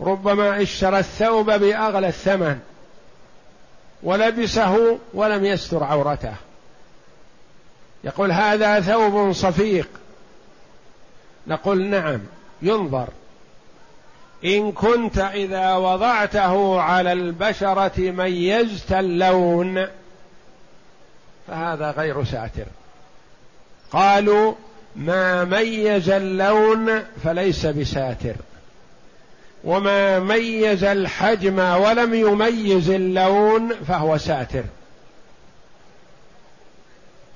[0.01, 2.59] ربما اشترى الثوب بأغلى الثمن
[4.03, 6.33] ولبسه ولم يستر عورته.
[8.03, 9.89] يقول هذا ثوب صفيق.
[11.47, 12.19] نقول نعم
[12.61, 13.07] ينظر.
[14.45, 19.87] إن كنت إذا وضعته على البشرة ميزت اللون
[21.47, 22.65] فهذا غير ساتر.
[23.91, 24.53] قالوا
[24.95, 28.35] ما ميز اللون فليس بساتر.
[29.63, 34.63] وما ميز الحجم ولم يميز اللون فهو ساتر.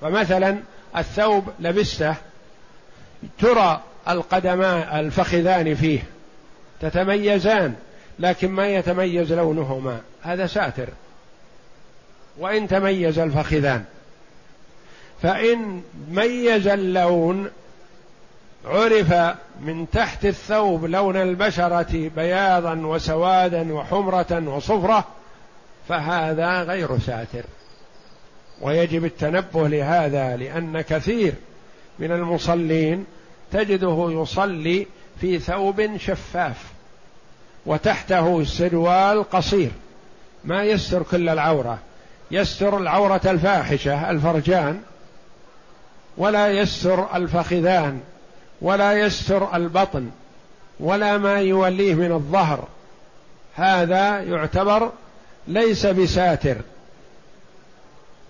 [0.01, 0.57] فمثلا
[0.97, 2.15] الثوب لبسته
[3.39, 6.03] ترى القدمان الفخذان فيه
[6.81, 7.75] تتميزان
[8.19, 10.87] لكن ما يتميز لونهما؟ هذا ساتر.
[12.37, 13.85] وإن تميز الفخذان.
[15.21, 17.49] فإن ميز اللون
[18.65, 19.13] عرف
[19.61, 25.07] من تحت الثوب لون البشرة بياضا وسوادا وحمرة وصفرة
[25.89, 27.43] فهذا غير ساتر.
[28.61, 31.33] ويجب التنبه لهذا لأن كثير
[31.99, 33.05] من المصلين
[33.51, 34.87] تجده يصلي
[35.21, 36.63] في ثوب شفاف
[37.65, 39.71] وتحته سروال قصير.
[40.43, 41.79] ما يستر كل العورة
[42.31, 44.81] يستر العورة الفاحشة الفرجان
[46.17, 48.01] ولا يستر الفخذان
[48.61, 50.09] ولا يستر البطن
[50.79, 52.67] ولا ما يوليه من الظهر.
[53.55, 54.91] هذا يعتبر
[55.47, 56.57] ليس بساتر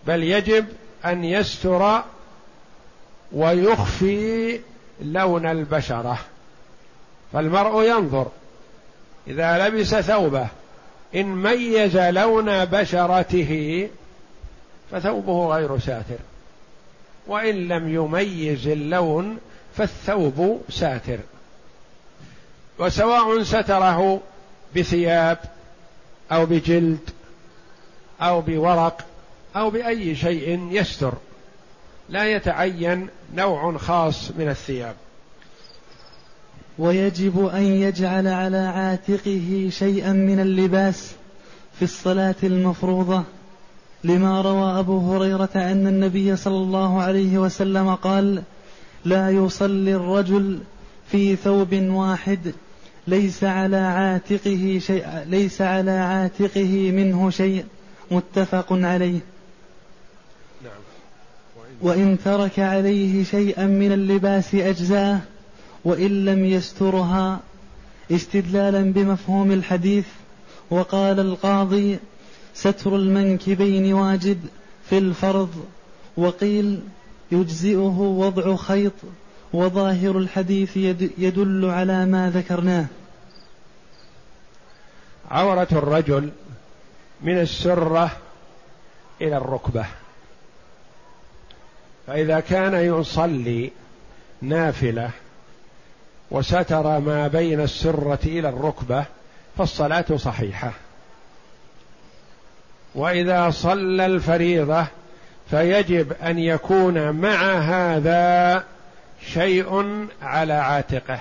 [0.07, 0.65] بل يجب
[1.05, 2.01] أن يستر
[3.31, 4.59] ويخفي
[5.01, 6.19] لون البشرة.
[7.33, 8.27] فالمرء ينظر
[9.27, 10.47] إذا لبس ثوبه
[11.15, 13.89] إن ميز لون بشرته
[14.91, 16.17] فثوبه غير ساتر.
[17.27, 19.37] وإن لم يميز اللون
[19.77, 21.19] فالثوب ساتر.
[22.79, 24.21] وسواء ستره
[24.75, 25.37] بثياب
[26.31, 26.99] أو بجلد
[28.21, 29.05] أو بورق
[29.55, 31.13] أو بأي شيء يستر.
[32.09, 34.95] لا يتعين نوع خاص من الثياب.
[36.79, 41.11] ويجب أن يجعل على عاتقه شيئا من اللباس
[41.79, 43.23] في الصلاة المفروضة.
[44.03, 48.43] لما روى أبو هريرة أن النبي صلى الله عليه وسلم قال
[49.05, 50.59] لا يصلي الرجل
[51.11, 52.53] في ثوب واحد
[53.07, 57.65] ليس على عاتقه شيء ليس على عاتقه منه شيء
[58.11, 59.19] متفق عليه.
[60.63, 60.81] نعم.
[61.81, 65.19] وإن ترك عليه شيئا من اللباس أجزاه
[65.85, 67.39] وإن لم يسترها
[68.11, 70.05] استدلالا بمفهوم الحديث
[70.69, 71.97] وقال القاضي
[72.57, 74.39] ستر المنكبين واجب
[74.89, 75.65] في الفرض
[76.17, 76.81] وقيل
[77.31, 78.93] يجزئه وضع خيط
[79.53, 80.77] وظاهر الحديث
[81.17, 82.85] يدل على ما ذكرناه.
[85.31, 86.31] عورة الرجل
[87.21, 88.11] من السرة
[89.21, 89.85] إلى الركبة.
[92.07, 93.71] فإذا كان يصلي
[94.41, 95.11] نافلة
[96.31, 99.05] وستر ما بين السرة إلى الركبة
[99.57, 100.86] فالصلاة صحيحة.
[102.95, 104.85] وإذا صلى الفريضة
[105.49, 108.63] فيجب أن يكون مع هذا
[109.33, 111.19] شيء على عاتقه.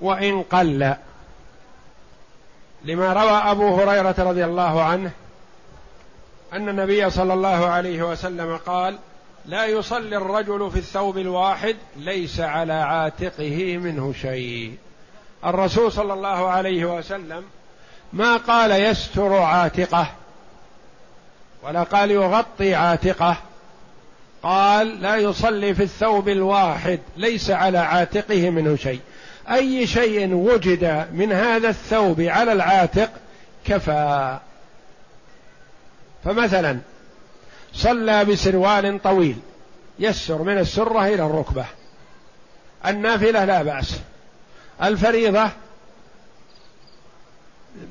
[0.00, 0.94] وإن قل
[2.84, 5.10] لما روى أبو هريرة رضي الله عنه
[6.52, 8.98] أن النبي صلى الله عليه وسلم قال
[9.46, 14.76] لا يصلي الرجل في الثوب الواحد ليس على عاتقه منه شيء.
[15.44, 17.44] الرسول صلى الله عليه وسلم
[18.12, 20.06] ما قال يستر عاتقه
[21.62, 23.36] ولا قال يغطي عاتقه.
[24.42, 29.00] قال لا يصلي في الثوب الواحد ليس على عاتقه منه شيء.
[29.50, 33.10] أي شيء وجد من هذا الثوب على العاتق
[33.64, 34.38] كفى.
[36.24, 36.78] فمثلا
[37.74, 39.36] صلى بسروال طويل
[39.98, 41.64] يسر من السرة إلى الركبة.
[42.86, 44.00] النافلة لا بأس.
[44.82, 45.50] الفريضة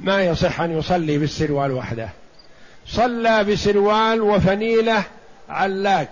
[0.02, 2.10] ما يصح أن يصلي بالسروال وحده.
[2.88, 5.04] صلى بسروال وفنيلة
[5.50, 6.10] علاك.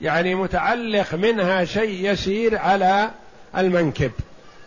[0.00, 3.10] يعني متعلق منها شيء يسير على
[3.56, 4.12] المنكب.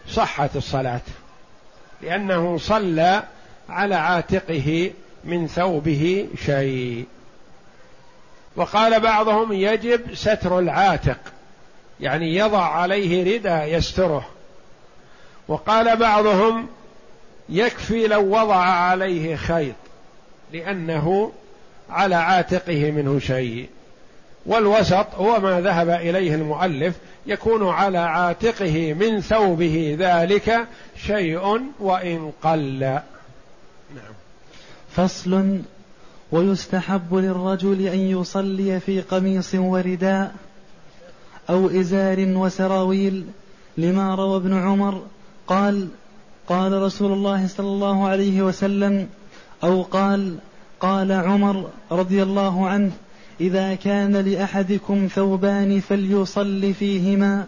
[0.09, 1.01] صحت الصلاة.
[2.01, 3.23] لأنه صلى
[3.69, 4.91] على عاتقه
[5.23, 7.05] من ثوبه شيء.
[8.55, 11.17] وقال بعضهم يجب ستر العاتق.
[11.99, 14.29] يعني يضع عليه رداء يستره.
[15.47, 16.67] وقال بعضهم
[17.49, 19.75] يكفي لو وضع عليه خيط
[20.53, 21.31] لأنه
[21.89, 23.69] على عاتقه منه شيء.
[24.45, 30.67] والوسط هو ما ذهب إليه المؤلف يكون على عاتقه من ثوبه ذلك
[31.05, 32.79] شيء وإن قل.
[32.79, 34.13] نعم.
[34.91, 35.61] فصل
[36.31, 40.35] ويستحب للرجل أن يصلي في قميص ورداء
[41.49, 43.25] أو إزار وسراويل
[43.77, 45.01] لما روى ابن عمر
[45.47, 45.87] قال
[46.47, 49.07] قال رسول الله صلى الله عليه وسلم
[49.63, 50.37] أو قال
[50.79, 52.91] قال عمر رضي الله عنه
[53.41, 57.47] إذا كان لأحدكم ثوبان فليصل فيهما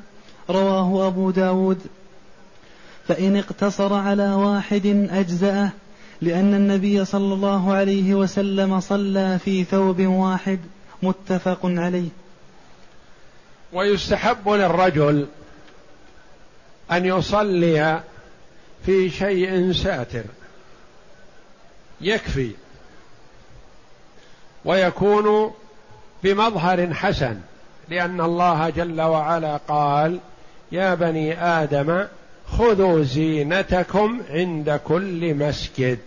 [0.49, 1.81] رواه أبو داود.
[3.07, 5.69] فإن اقتصر على واحد أجزأه
[6.21, 10.59] لأن النبي صلى الله عليه وسلم صلى في ثوب واحد
[11.03, 12.09] متفق عليه.
[13.73, 15.27] ويستحب للرجل
[16.91, 18.03] أن يصلي
[18.85, 20.23] في شيء ساتر.
[22.01, 22.51] يكفي.
[24.65, 25.53] ويكون
[26.23, 27.39] بمظهر حسن.
[27.89, 30.19] لأن الله جل وعلا قال
[30.71, 32.07] يا بني آدم
[32.57, 35.99] خذوا زينتكم عند كل مسجد.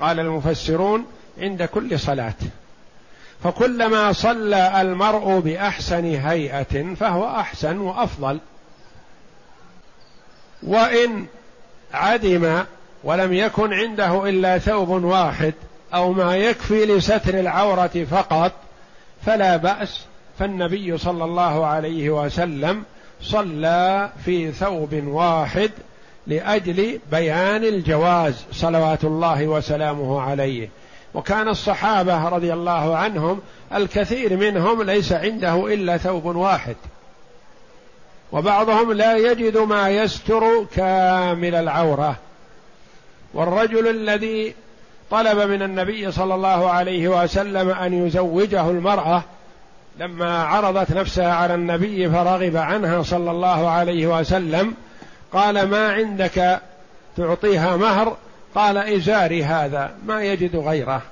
[0.00, 1.06] قال المفسرون
[1.38, 2.34] عند كل صلاة.
[3.44, 8.40] فكلما صلى المرء بأحسن هيئة فهو أحسن وأفضل.
[10.62, 11.26] وإن
[11.94, 12.62] عدم
[13.04, 15.54] ولم يكن عنده إلا ثوب واحد
[15.94, 18.52] أو ما يكفي لستر العورة فقط
[19.26, 20.00] فلا بأس.
[20.38, 22.82] فالنبي صلى الله عليه وسلم
[23.22, 25.70] صلى في ثوب واحد
[26.26, 30.68] لأجل بيان الجواز صلوات الله وسلامه عليه.
[31.14, 33.40] وكان الصحابة رضي الله عنهم
[33.74, 36.76] الكثير منهم ليس عنده إلا ثوب واحد.
[38.32, 42.16] وبعضهم لا يجد ما يستر كامل العورة.
[43.34, 44.54] والرجل الذي
[45.10, 49.22] طلب من النبي صلى الله عليه وسلم أن يزوجه المرأة
[49.98, 54.74] لما عرضت نفسها على النبي فرغب عنها صلى الله عليه وسلم
[55.32, 56.60] قال ما عندك
[57.16, 58.16] تعطيها مهر؟
[58.54, 61.02] قال إزاري هذا ما يجد غيره.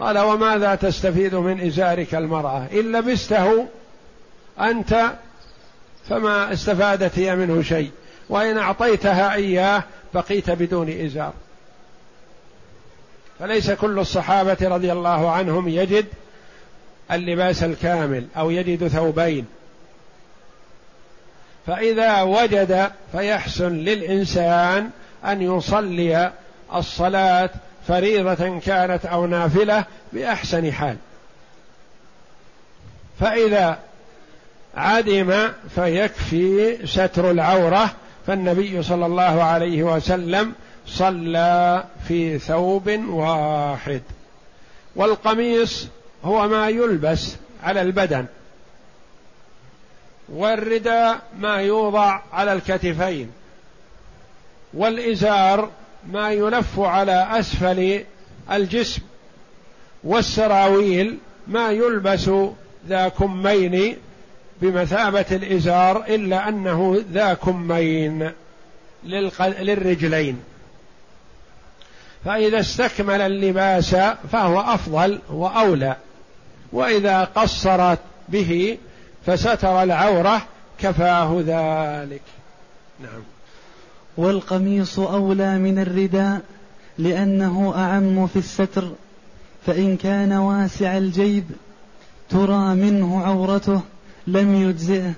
[0.00, 3.66] قال وماذا تستفيد من إزارك المرأة؟ إن لبسته
[4.60, 5.12] أنت
[6.08, 7.90] فما استفادت هي منه شيء.
[8.28, 9.84] وإن أعطيتها إياه
[10.14, 11.32] بقيت بدون إزار.
[13.38, 16.06] فليس كل الصحابة رضي الله عنهم يجد
[17.12, 19.46] اللباس الكامل أو يجد ثوبين.
[21.66, 24.90] فإذا وجد فيحسن للإنسان
[25.24, 26.32] أن يصلي
[26.74, 27.50] الصلاة
[27.88, 30.96] فريضة كانت أو نافلة بأحسن حال.
[33.20, 33.78] فإذا
[34.76, 37.90] عدم فيكفي ستر العورة
[38.26, 40.52] فالنبي صلى الله عليه وسلم
[40.86, 44.02] صلى في ثوب واحد.
[44.96, 45.88] والقميص
[46.24, 48.26] هو ما يلبس على البدن
[50.28, 53.30] والرداء ما يوضع على الكتفين
[54.74, 55.70] والإزار
[56.10, 58.04] ما يلف على أسفل
[58.52, 59.02] الجسم
[60.04, 62.30] والسراويل ما يلبس
[62.88, 63.96] ذا كمين
[64.62, 68.30] بمثابة الإزار إلا أنه ذا كمين
[69.04, 70.40] للرجلين.
[72.24, 73.96] فإذا استكمل اللباس
[74.32, 75.96] فهو أفضل وأولى.
[76.72, 77.98] وإذا قصرت
[78.28, 78.78] به
[79.26, 80.42] فستر العورة
[80.78, 82.22] كفاه ذلك.
[83.00, 83.22] نعم.
[84.16, 86.40] والقميص أولى من الرداء
[86.98, 88.92] لأنه أعم في الستر
[89.66, 91.44] فإن كان واسع الجيب
[92.30, 93.80] ترى منه عورته.
[94.26, 95.12] لم يجزئه.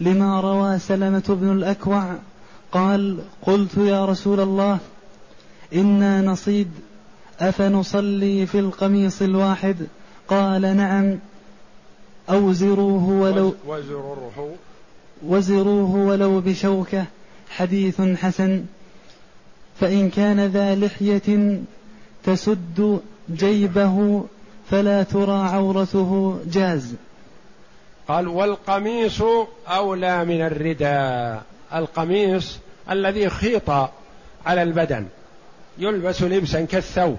[0.00, 2.14] لما روى سلمة بن الأكوع
[2.72, 4.78] قال قلت يا رسول الله
[5.74, 6.68] إنا نصيد
[7.40, 9.76] أفنصلي في القميص الواحد؟
[10.28, 11.18] قال نعم.
[12.30, 14.54] أوزروه ولو وزروه.
[15.26, 17.04] وزروه ولو بشوكة.
[17.50, 18.64] حديث حسن.
[19.80, 21.60] فإن كان ذا لحية
[22.24, 23.00] تسد
[23.34, 24.24] جيبه
[24.70, 26.94] فلا ترى عورته جاز.
[28.08, 29.22] قال والقميص
[29.68, 31.42] أولى من الرداء.
[31.74, 32.58] القميص
[32.90, 33.70] الذي خيط
[34.46, 35.06] على البدن
[35.78, 37.18] يلبس لبسا كالثوب.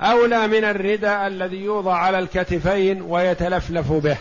[0.00, 4.16] أولى من الرداء الذي يوضع على الكتفين ويتلفلف به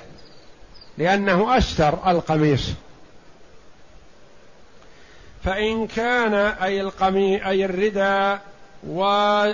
[0.98, 2.72] لأنه أستر القميص.
[5.44, 8.42] فإن كان أي القمي أي الرداء
[8.88, 9.04] و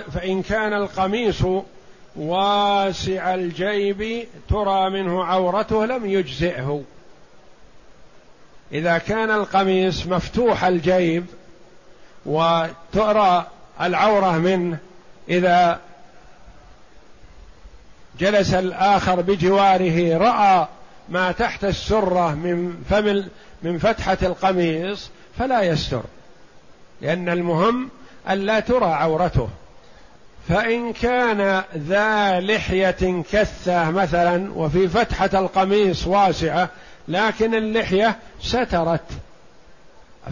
[0.00, 1.42] فإن كان القميص
[2.16, 6.82] واسع الجيب ترى منه عورته لم يجزئه.
[8.72, 11.26] إذا كان القميص مفتوح الجيب
[12.26, 13.46] وترى
[13.80, 14.78] العورة منه
[15.28, 15.80] إذا
[18.18, 20.68] جلس الآخر بجواره رأى
[21.08, 23.24] ما تحت السرة من فم
[23.62, 26.02] من فتحة القميص فلا يستر
[27.00, 27.88] لأن المهم
[28.30, 29.48] ألا ترى عورته.
[30.48, 36.68] فإن كان ذا لحية كثة مثلا وفي فتحة القميص واسعة
[37.08, 39.10] لكن اللحية سترت.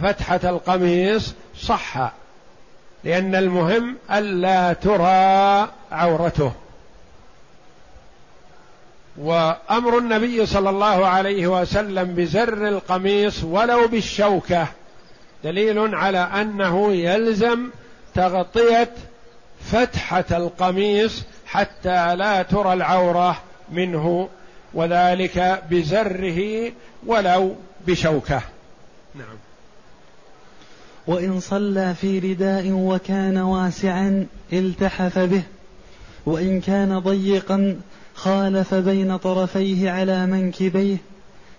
[0.01, 2.11] فتحة القميص صح
[3.03, 6.51] لأن المهم ألا ترى عورته.
[9.17, 14.67] وأمر النبي صلى الله عليه وسلم بزر القميص ولو بالشوكة
[15.43, 17.69] دليل على أنه يلزم
[18.15, 18.89] تغطية
[19.71, 23.41] فتحة القميص حتى لا ترى العورة
[23.71, 24.29] منه
[24.73, 26.71] وذلك بزره
[27.05, 27.55] ولو
[27.87, 28.41] بشوكة.
[29.15, 29.37] نعم.
[31.07, 35.43] وإن صلى في رداء وكان واسعا التحف به
[36.25, 37.79] وإن كان ضيقا
[38.15, 40.97] خالف بين طرفيه على منكبيه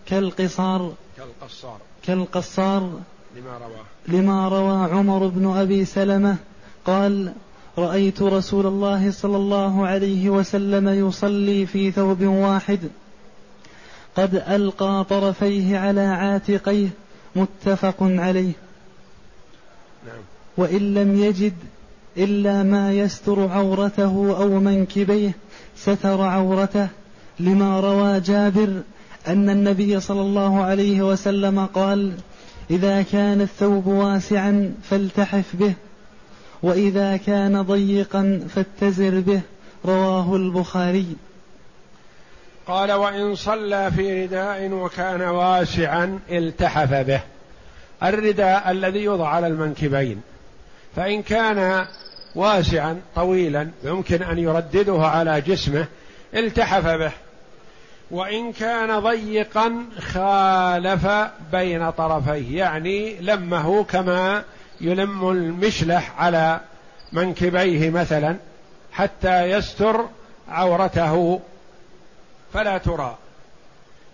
[0.07, 1.79] كالقصار كالقصار.
[2.07, 3.01] كالقصار
[3.37, 3.85] لما رواه.
[4.09, 6.37] لما روى عمر بن أبي سلمة
[6.85, 7.33] قال
[7.79, 12.79] رأيت رسول الله صلى الله عليه وسلم يصلي في ثوب واحد.
[14.17, 16.89] قد ألقى طرفيه على عاتقيه
[17.37, 18.53] متفق عليه.
[20.07, 20.23] نعم.
[20.57, 21.55] وإن لم يجد
[22.17, 25.33] إلا ما يستر عورته أو منكبيه
[25.77, 26.89] ستر عورته.
[27.41, 28.83] لما روى جابر
[29.27, 32.13] أن النبي صلى الله عليه وسلم قال
[32.71, 35.75] إذا كان الثوب واسعا فالتحف به.
[36.65, 39.41] وإذا كان ضيقا فاتزر به
[39.85, 41.17] رواه البخاري.
[42.67, 47.21] قال وإن صلى في رداء وكان واسعا التحف به.
[48.03, 50.21] الرداء الذي يوضع على المنكبين.
[50.97, 51.87] فإن كان
[52.35, 55.87] واسعا طويلا يمكن أن يردده على جسمه
[56.35, 57.13] التحف به.
[58.11, 61.09] وإن كان ضيقا خالف
[61.53, 64.45] بين طرفيه يعني لمه كما
[64.81, 66.61] يلم المشلح على
[67.13, 68.37] منكبيه مثلا
[68.93, 70.05] حتى يستر
[70.49, 71.41] عورته
[72.53, 73.17] فلا ترى.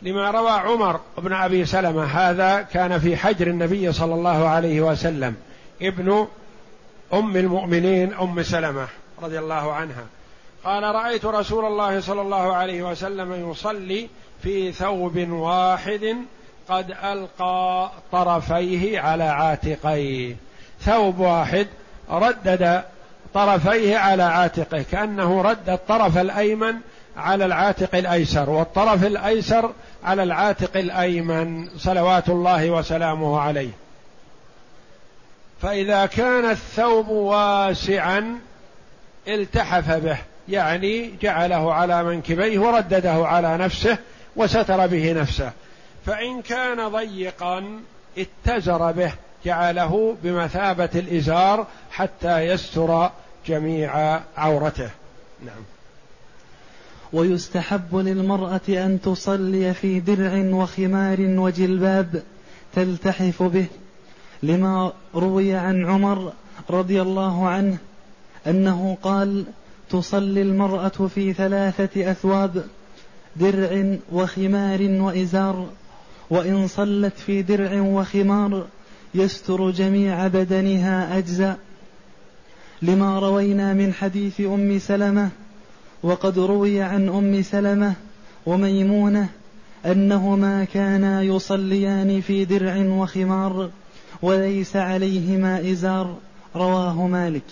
[0.02, 5.34] لما روى عمر بن أبي سلمة هذا كان في حجر النبي صلى الله عليه وسلم
[5.82, 6.28] ابن
[7.12, 8.88] أم المؤمنين أم سلمة
[9.22, 10.04] رضي الله عنها.
[10.64, 14.08] قال رأيت رسول الله صلى الله عليه وسلم يصلي
[14.42, 16.16] في ثوب واحد
[16.68, 20.36] قد ألقى طرفيه على عاتقيه.
[20.84, 21.66] ثوب واحد
[22.10, 22.82] ردد
[23.34, 26.74] طرفيه على عاتقه كأنه رد الطرف الأيمن
[27.16, 29.72] على العاتق الأيسر والطرف الأيسر
[30.04, 33.70] على العاتق الأيمن صلوات الله وسلامه عليه.
[35.62, 38.38] فإذا كان الثوب واسعا
[39.28, 40.18] التحف به
[40.48, 43.98] يعني جعله على منكبيه وردده على نفسه
[44.36, 45.52] وستر به نفسه.
[46.06, 47.80] فإن كان ضيقا
[48.18, 49.12] اتزر به
[49.44, 53.10] جعله بمثابة الإزار حتى يستر
[53.46, 54.90] جميع عورته.
[55.46, 55.62] نعم.
[57.12, 62.22] ويستحب للمرأة أن تصلي في درع وخمار وجلباب
[62.74, 63.66] تلتحف به
[64.42, 66.32] لما روي عن عمر
[66.70, 67.78] رضي الله عنه
[68.46, 69.44] أنه قال
[69.90, 72.64] تصلي المرأة في ثلاثة أثواب
[73.36, 75.68] درع وخمار وإزار
[76.30, 78.66] وإن صلت في درع وخمار
[79.14, 81.58] يستر جميع بدنها أجزاء
[82.82, 85.30] لما روينا من حديث أم سلمة
[86.02, 87.94] وقد روي عن أم سلمة
[88.46, 89.28] وميمونة
[89.86, 93.70] أنهما كانا يصليان في درع وخمار
[94.22, 96.16] وليس عليهما إزار
[96.56, 97.44] رواه مالك.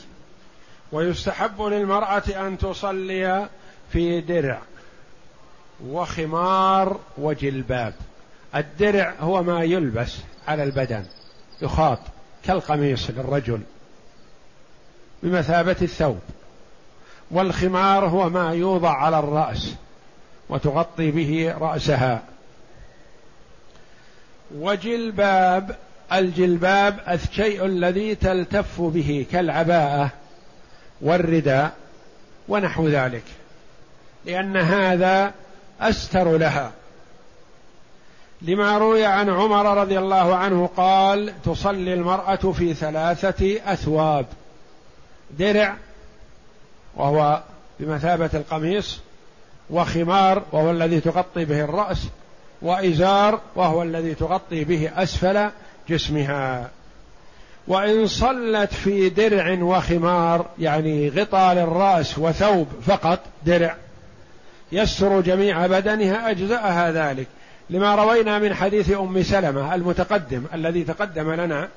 [0.93, 3.49] ويستحب للمرأة أن تصلي
[3.93, 4.63] في درع
[5.87, 7.95] وخمار وجلباب.
[8.55, 10.17] الدرع هو ما يلبس
[10.49, 11.05] على البدن.
[11.63, 11.99] يخاط
[12.45, 13.61] كالقميص للرجل
[15.23, 16.21] بمثابة الثوب
[17.31, 19.75] والخمار هو ما يوضع على الرأس
[20.49, 22.23] وتغطي به رأسها.
[24.55, 25.77] وجلباب
[26.13, 30.11] الجلباب الشيء الذي تلتف به كالعباءة
[31.01, 31.73] والرداء
[32.49, 33.25] ونحو ذلك
[34.27, 35.35] لأن هذا
[35.81, 36.73] أستر لها.
[38.43, 44.27] لما روي عن عمر رضي الله عنه قال تصلي المرأة في ثلاثة أثواب.
[45.39, 45.77] درع
[46.97, 47.43] وهو
[47.81, 48.99] بمثابة القميص
[49.71, 52.09] وخمار وهو الذي تغطي به الرأس
[52.63, 55.51] وإزار وهو الذي تغطي به أسفل
[55.89, 56.71] جسمها.
[57.69, 63.77] وإن صلت في درع وخمار يعني غطاء للرأس وثوب فقط درع
[64.73, 67.27] يستر جميع بدنها أجزأها ذلك.
[67.71, 71.69] لما روينا من حديث أم سلمة المتقدم الذي تقدم لنا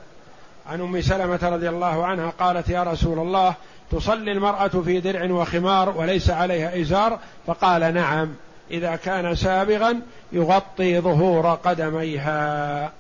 [0.69, 3.53] عن أم سلمة رضي الله عنها قالت يا رسول الله
[3.91, 8.33] تصلي المرأة في درع وخمار وليس عليها إزار؟ فقال نعم
[8.71, 12.91] إذا كان سابغا يغطي ظهور قدميها.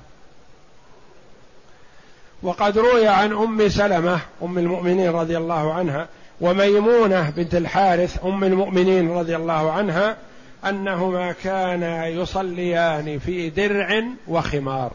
[2.43, 6.07] وقد روي عن أم سلمة أم المؤمنين رضي الله عنها
[6.41, 10.17] وميمونة بنت الحارث أم المؤمنين رضي الله عنها
[10.65, 14.91] أنهما كانا يصليان في درع وخمار.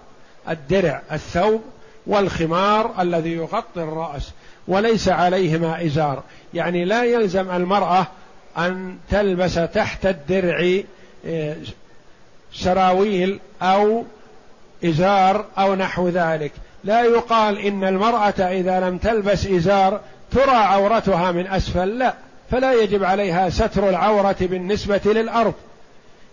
[0.49, 1.63] الدرع الثوب
[2.07, 4.31] والخمار الذي يغطي الرأس
[4.69, 6.23] وليس عليهما إزار.
[6.55, 8.07] يعني لا يلزم المرأة
[8.59, 10.81] أن تلبس تحت الدرع
[11.27, 11.57] آه،
[12.55, 14.05] سراويل أو
[14.85, 16.53] إزار أو نحو ذلك.
[16.85, 20.01] لا يقال إن المرأة إذا لم تلبس إزار
[20.31, 22.15] ترى عورتها من أسفل لا.
[22.51, 25.55] فلا يجب عليها ستر العورة بالنسبة للأرض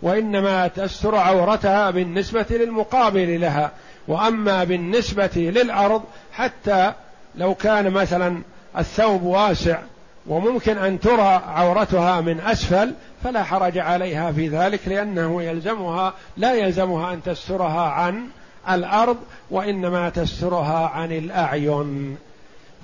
[0.01, 3.72] وإنما تستر عورتها بالنسبة للمقابل لها
[4.07, 6.03] وأما بالنسبة للأرض
[6.34, 6.93] حتى
[7.36, 8.41] لو كان مثلا
[8.78, 9.80] الثوب واسع
[10.28, 12.93] وممكن أن ترى عورتها من أسفل
[13.24, 18.28] فلا حرج عليها في ذلك لأنه يلزمها لا يلزمها أن تسترها عن
[18.70, 19.18] الأرض
[19.51, 22.18] وإنما تسترها عن الأعين.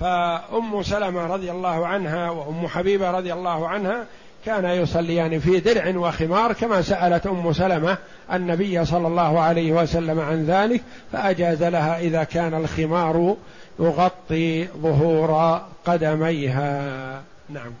[0.00, 4.06] فأم سلمة رضي الله عنها وأم حبيبة رضي الله عنها
[4.46, 7.98] كان يصليان في درع وخمار كما سألت أم سلمة
[8.32, 10.82] النبي صلى الله عليه وسلم عن ذلك
[11.12, 13.36] فأجاز لها إذا كان الخمار
[13.80, 17.22] يغطي ظهور قدميها.
[17.48, 17.72] نعم.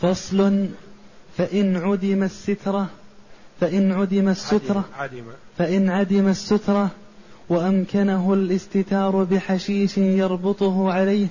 [0.00, 0.68] فصل
[1.38, 2.86] فإن عدم السترة
[3.60, 5.24] فإن عدم السترة عدم.
[5.58, 6.90] فإن عدم السترة
[7.48, 11.26] وأمكنه الاستتار بحشيش يربطه عليه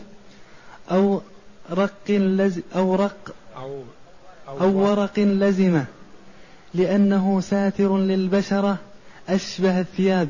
[0.91, 1.21] أو
[1.71, 3.81] رق لز أو رق أو,
[4.47, 5.85] أو, أو ورق لزمة
[6.73, 8.77] لأنه ساتر للبشرة
[9.29, 10.29] أشبه الثياب.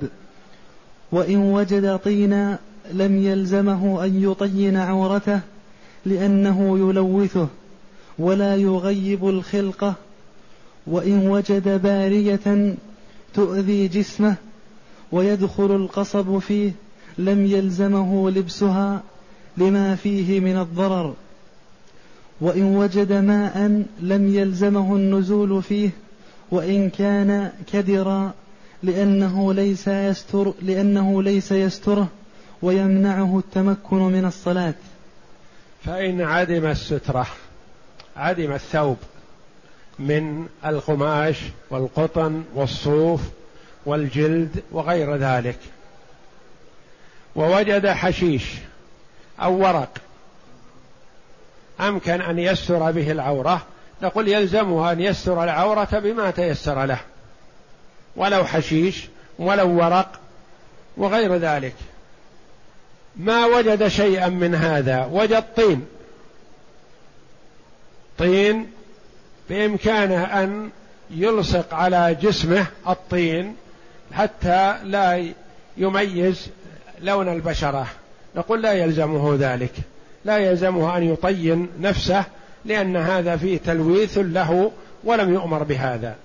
[1.11, 2.59] وإن وجد طينا
[2.91, 5.39] لم يلزمه أن يطين عورته
[6.05, 7.47] لأنه يلوثه
[8.19, 9.93] ولا يغيب الخلقة
[10.87, 12.75] وإن وجد بارية
[13.33, 14.35] تؤذي جسمه
[15.11, 16.71] ويدخل القصب فيه
[17.17, 19.03] لم يلزمه لبسها
[19.57, 21.13] لما فيه من الضرر
[22.41, 25.89] وإن وجد ماء لم يلزمه النزول فيه
[26.51, 28.33] وإن كان كدرا
[28.83, 32.07] لأنه ليس يستر لأنه ليس يستره
[32.61, 34.73] ويمنعه التمكن من الصلاة.
[35.85, 37.27] فإن عدم السترة
[38.15, 38.97] عدم الثوب
[39.99, 41.37] من القماش
[41.69, 43.21] والقطن والصوف
[43.85, 45.59] والجلد وغير ذلك.
[47.35, 48.43] ووجد حشيش
[49.41, 49.89] أو ورق.
[51.79, 53.61] أمكن أن يستر به العورة.
[54.01, 56.99] نقول يلزمها أن يستر العورة بما تيسر له.
[58.15, 59.07] ولو حشيش
[59.39, 60.19] ولو ورق
[60.97, 61.75] وغير ذلك.
[63.15, 65.09] ما وجد شيئا من هذا.
[65.11, 65.85] وجد طين.
[68.17, 68.71] طين
[69.49, 70.69] بإمكانه أن
[71.09, 73.55] يلصق على جسمه الطين
[74.13, 75.33] حتى لا
[75.77, 76.49] يميز
[76.99, 77.87] لون البشرة.
[78.37, 79.73] نقول لا يلزمه ذلك.
[80.25, 82.23] لا يلزمه أن يطين نفسه
[82.65, 84.71] لأن هذا فيه تلويث له
[85.03, 86.15] ولم يؤمر بهذا.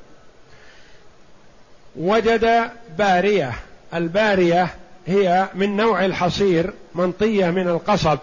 [1.97, 3.53] وجد بارية.
[3.95, 4.69] البارية
[5.07, 8.19] هي من نوع الحصير منطية من القصب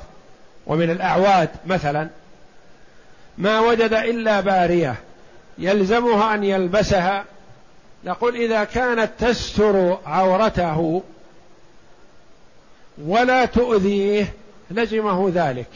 [0.68, 2.10] ومن الأعواد مثلا.
[3.38, 4.96] ما وجد إلا بارية.
[5.58, 7.26] يلزمها أن يلبسها.
[8.06, 11.04] نقول إذا كانت تستر عورته
[13.06, 14.34] ولا تؤذيه
[14.72, 15.68] لزمه ذلك.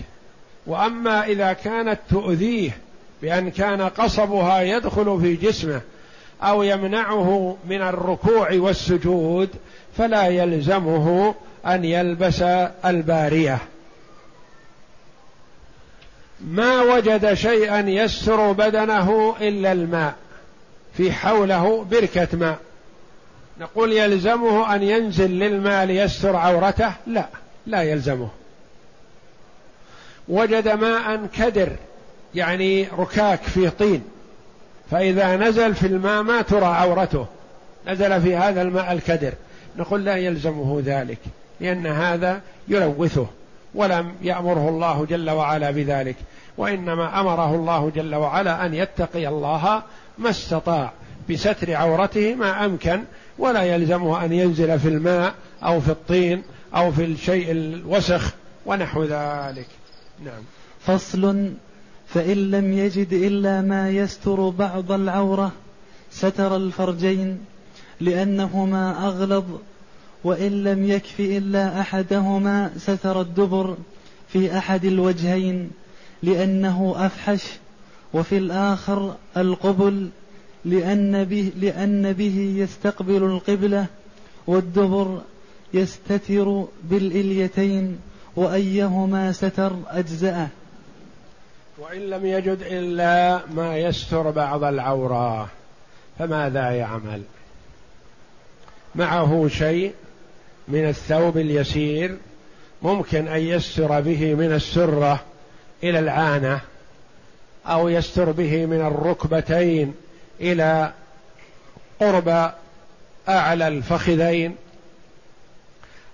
[0.68, 2.78] وأما إذا كانت تؤذيه
[3.22, 5.82] بأن كان قصبها يدخل في جسمه
[6.44, 9.50] أو يمنعه من الركوع والسجود
[9.98, 12.42] فلا يلزمه أن يلبس
[12.86, 13.58] البارية.
[16.48, 20.16] ما وجد شيئا يستر بدنه إلا الماء
[20.98, 22.58] في حوله بركة ماء.
[23.60, 27.26] نقول يلزمه أن ينزل للماء ليستر عورته؟ لا
[27.68, 28.30] لا يلزمه.
[30.28, 31.70] وجد ماء كدر
[32.36, 34.04] يعني ركاك فيه طين
[34.92, 37.26] فإذا نزل في الماء ما ترى عورته.
[37.88, 39.34] نزل في هذا الماء الكدر.
[39.78, 41.20] نقول لا يلزمه ذلك
[41.60, 43.28] لأن هذا يلوثه
[43.76, 46.16] ولم يأمره الله جل وعلا بذلك.
[46.58, 49.84] وإنما أمره الله جل وعلا أن يتقي الله
[50.18, 50.92] ما استطاع
[51.30, 53.04] بستر عورته ما أمكن
[53.40, 56.44] ولا يلزمه أن ينزل في الماء أو في الطين
[56.76, 58.34] أو في الشيء الوسخ
[58.66, 59.68] ونحو ذلك.
[60.26, 60.42] نعم.
[60.80, 61.50] فصل
[62.08, 65.52] فإن لم يجد إلا ما يستر بعض العورة
[66.12, 67.38] ستر الفرجين
[68.02, 69.46] لأنهما أغلظ
[70.24, 73.78] وإن لم يكف إلا أحدهما ستر الدبر
[74.30, 75.72] في أحد الوجهين
[76.24, 77.44] لأنه أفحش
[78.14, 80.10] وفي الآخر القبل
[80.66, 83.86] لأن به, لأن به يستقبل القبلة
[84.48, 85.22] والدبر
[85.74, 88.00] يستتر بالإليتين
[88.36, 90.48] وأيهما ستر أجزأه.
[91.78, 95.50] وإن لم يجد إلا ما يستر بعض العورة
[96.20, 97.22] فماذا يعمل؟
[98.96, 99.94] معه شيء
[100.68, 102.18] من الثوب اليسير
[102.82, 105.20] ممكن أن يستر به من السرة
[105.84, 106.62] إلى العانة
[107.66, 109.94] أو يستر به من الركبتين
[110.52, 110.92] إلى
[112.00, 112.52] قرب
[113.30, 114.56] أعلى الفخذين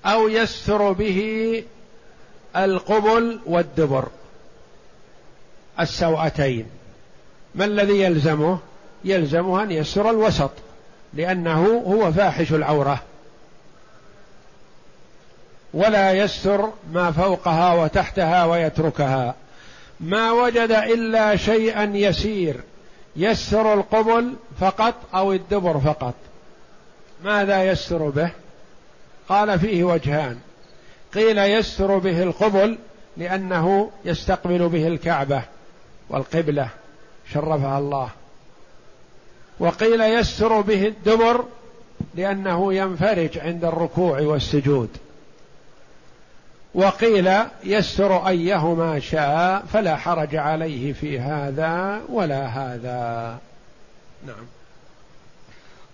[0.05, 1.63] أو يستر به
[2.55, 4.07] القبل والدبر
[5.79, 6.65] السوأتين
[7.55, 8.59] ما الذي يلزمه؟
[9.05, 10.51] يلزمه أن يستر الوسط
[11.13, 13.03] لأنه هو فاحش العورة.
[15.73, 19.35] ولا يستر ما فوقها وتحتها ويتركها.
[19.99, 22.61] ما وجد إلا شيئا يسير.
[23.15, 26.13] يستر القبل فقط أو الدبر فقط.
[27.23, 28.31] ماذا يستر به؟
[29.29, 30.39] قال فيه وجهان.
[31.13, 32.77] قيل يستر به القبل
[33.17, 35.41] لأنه يستقبل به الكعبة
[36.09, 36.69] والقبلة
[37.33, 38.09] شرفها الله.
[39.59, 41.45] وقيل يستر به الدبر
[42.15, 44.89] لأنه ينفرج عند الركوع والسجود.
[46.73, 47.31] وقيل
[47.63, 53.37] يستر أيهما شاء فلا حرج عليه في هذا ولا هذا.
[54.27, 54.45] نعم.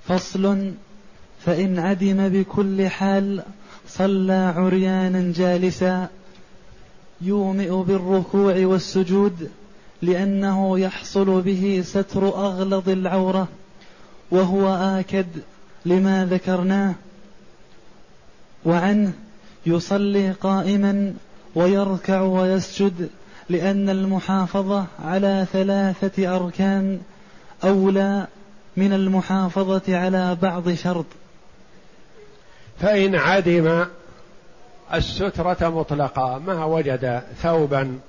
[0.07, 0.71] فصل.
[1.45, 3.43] فإن عدم بكل حال
[3.87, 6.07] صلى عريانا جالسا
[7.21, 9.51] يومئ بالركوع والسجود
[10.01, 13.47] لأنه يحصل به ستر أغلظ العورة
[14.31, 15.27] وهو آكد
[15.85, 16.93] لما ذكرناه.
[18.65, 19.13] وعنه
[19.65, 21.13] يصلي قائما
[21.55, 23.09] ويركع ويسجد
[23.49, 26.99] لأن المحافظة على ثلاثة أركان
[27.63, 28.27] أولى
[28.77, 31.05] من المحافظة على بعض شرط.
[32.79, 33.85] فإن عدم
[34.93, 37.99] السترة مطلقة ما وجد ثوبا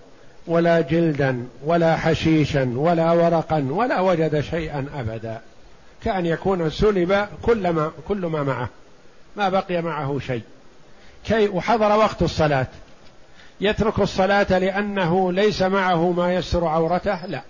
[0.46, 5.40] ولا جلدا ولا حشيشا ولا ورقا ولا وجد شيئا أبدا.
[6.04, 8.68] كأن يكون سلب كل ما كل ما معه
[9.36, 10.42] ما بقي معه شيء.
[11.26, 12.66] كي وحضر وقت الصلاة.
[13.60, 17.42] يترك الصلاة لأنه ليس معه ما يستر عورته؟ لا.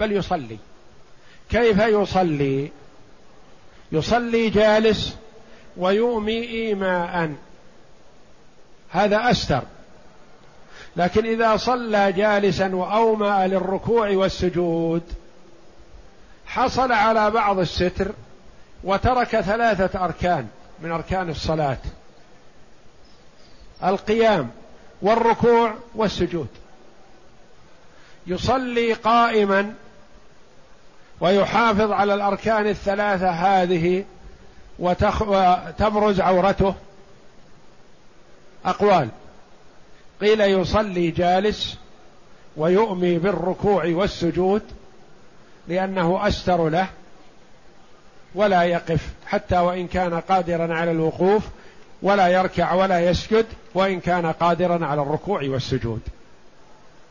[0.00, 0.58] بل يصلي.
[1.50, 2.70] كيف يصلي؟
[3.92, 5.16] يصلي جالس
[5.76, 7.32] ويؤمي إيماء.
[8.90, 9.62] هذا أستر.
[10.96, 15.02] لكن إذا صلى جالسا وأومأ للركوع والسجود
[16.46, 18.12] حصل على بعض الستر
[18.84, 20.46] وترك ثلاثة أركان
[20.80, 21.78] من أركان الصلاة.
[23.84, 24.50] القيام
[25.02, 26.48] والركوع والسجود.
[28.26, 29.74] يصلي قائما
[31.20, 34.04] ويحافظ على الأركان الثلاثة هذه
[34.78, 35.22] وتخ...
[35.22, 36.74] وتبرز عورته.
[38.64, 39.08] أقوال.
[40.20, 41.76] قيل يصلي جالس
[42.56, 44.62] ويؤمي بالركوع والسجود
[45.68, 46.86] لأنه أستر له
[48.34, 51.42] ولا يقف حتى وإن كان قادرا على الوقوف
[52.02, 56.00] ولا يركع ولا يسجد وإن كان قادرا على الركوع والسجود.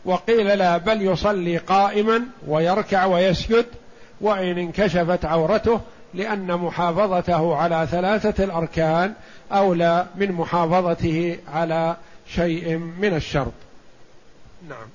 [0.05, 3.65] وقيل لا بل يصلي قائما ويركع ويسجد
[4.21, 5.81] وإن انكشفت عورته
[6.13, 9.13] لأن محافظته على ثلاثة الأركان
[9.51, 11.95] أولى من محافظته على
[12.27, 13.53] شيء من الشرط.
[14.69, 14.87] نعم.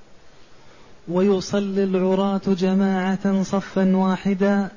[1.09, 4.69] ويصلي العراة جماعة صفا واحدا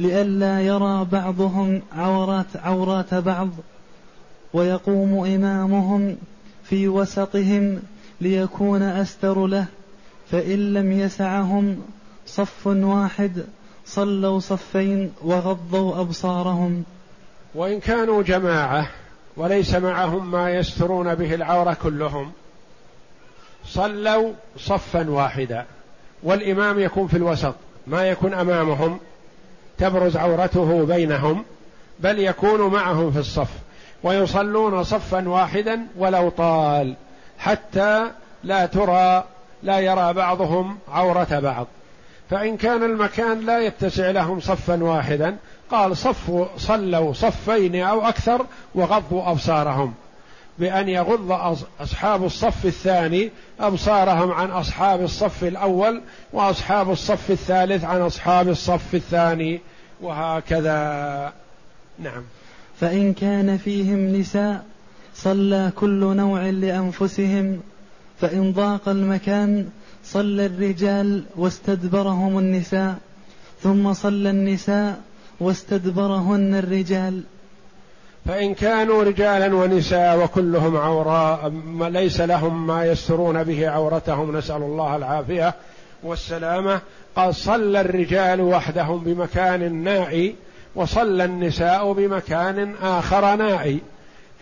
[0.00, 3.48] لئلا يرى بعضهم عورات عورات بعض
[4.54, 6.16] ويقوم إمامهم
[6.64, 7.82] في وسطهم
[8.20, 9.66] ليكون أستر له
[10.30, 11.82] فإن لم يسعهم
[12.26, 13.44] صف واحد
[13.86, 16.84] صلوا صفين وغضوا أبصارهم.
[17.54, 18.90] وإن كانوا جماعة
[19.36, 22.32] وليس معهم ما يسترون به العورة كلهم
[23.66, 25.64] صلوا صفا واحدا.
[26.22, 27.54] والإمام يكون في الوسط
[27.86, 28.98] ما يكون أمامهم
[29.78, 31.44] تبرز عورته بينهم
[32.00, 33.50] بل يكون معهم في الصف.
[34.02, 36.94] ويصلون صفا واحدا ولو طال
[37.38, 38.10] حتى
[38.44, 39.24] لا ترى
[39.62, 41.66] لا يرى بعضهم عورة بعض.
[42.30, 45.36] فإن كان المكان لا يتسع لهم صفا واحدا
[45.70, 49.94] قال صفوا صلوا صفين أو أكثر وغضوا أبصارهم.
[50.58, 51.32] بأن يغض
[51.80, 53.30] أصحاب الصف الثاني
[53.60, 59.60] أبصارهم عن أصحاب الصف الأول وأصحاب الصف الثالث عن أصحاب الصف الثاني
[60.00, 61.32] وهكذا.
[61.98, 62.22] نعم.
[62.82, 64.64] فإن كان فيهم نساء
[65.14, 67.60] صلى كل نوع لأنفسهم.
[68.20, 69.68] فإن ضاق المكان
[70.04, 72.94] صلى الرجال واستدبرهم النساء.
[73.62, 75.00] ثم صلى النساء
[75.40, 77.22] واستدبرهن الرجال.
[78.26, 85.54] فإن كانوا رجالا ونساء وكلهم عوراء ليس لهم ما يسترون به عورتهم نسأل الله العافية
[86.02, 86.80] والسلامة.
[87.16, 90.34] قال صلى الرجال وحدهم بمكان نائي
[90.74, 93.80] وصلى النساء بمكان آخر نائي.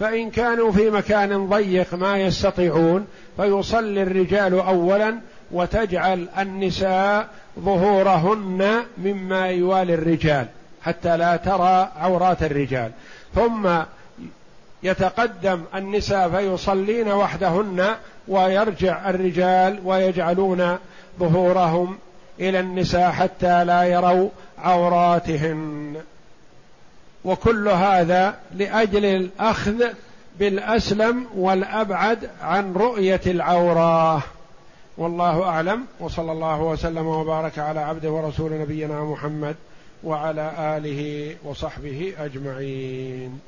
[0.01, 3.07] فإن كانوا في مكان ضيق ما يستطيعون
[3.37, 5.18] فيصلي الرجال أولا
[5.51, 7.28] وتجعل النساء
[7.61, 10.47] ظهورهن مما يوالي الرجال
[10.83, 12.91] حتى لا ترى عورات الرجال.
[13.35, 13.68] ثم
[14.83, 17.87] يتقدم النساء فيصلين وحدهن
[18.28, 20.78] ويرجع الرجال ويجعلون
[21.18, 21.99] ظهورهم
[22.41, 24.28] إلى النساء حتى لا يروا
[24.59, 25.97] عوراتهن.
[27.25, 29.85] وكل هذا لأجل الأخذ
[30.39, 34.23] بالأسلم والأبعد عن رؤية العوراه
[34.99, 35.85] والله أعلم.
[36.01, 39.57] وصلى الله وسلم وبارك على عبده ورسول نبينا محمد
[40.05, 43.41] وعلى آله وصحبه أجمعين.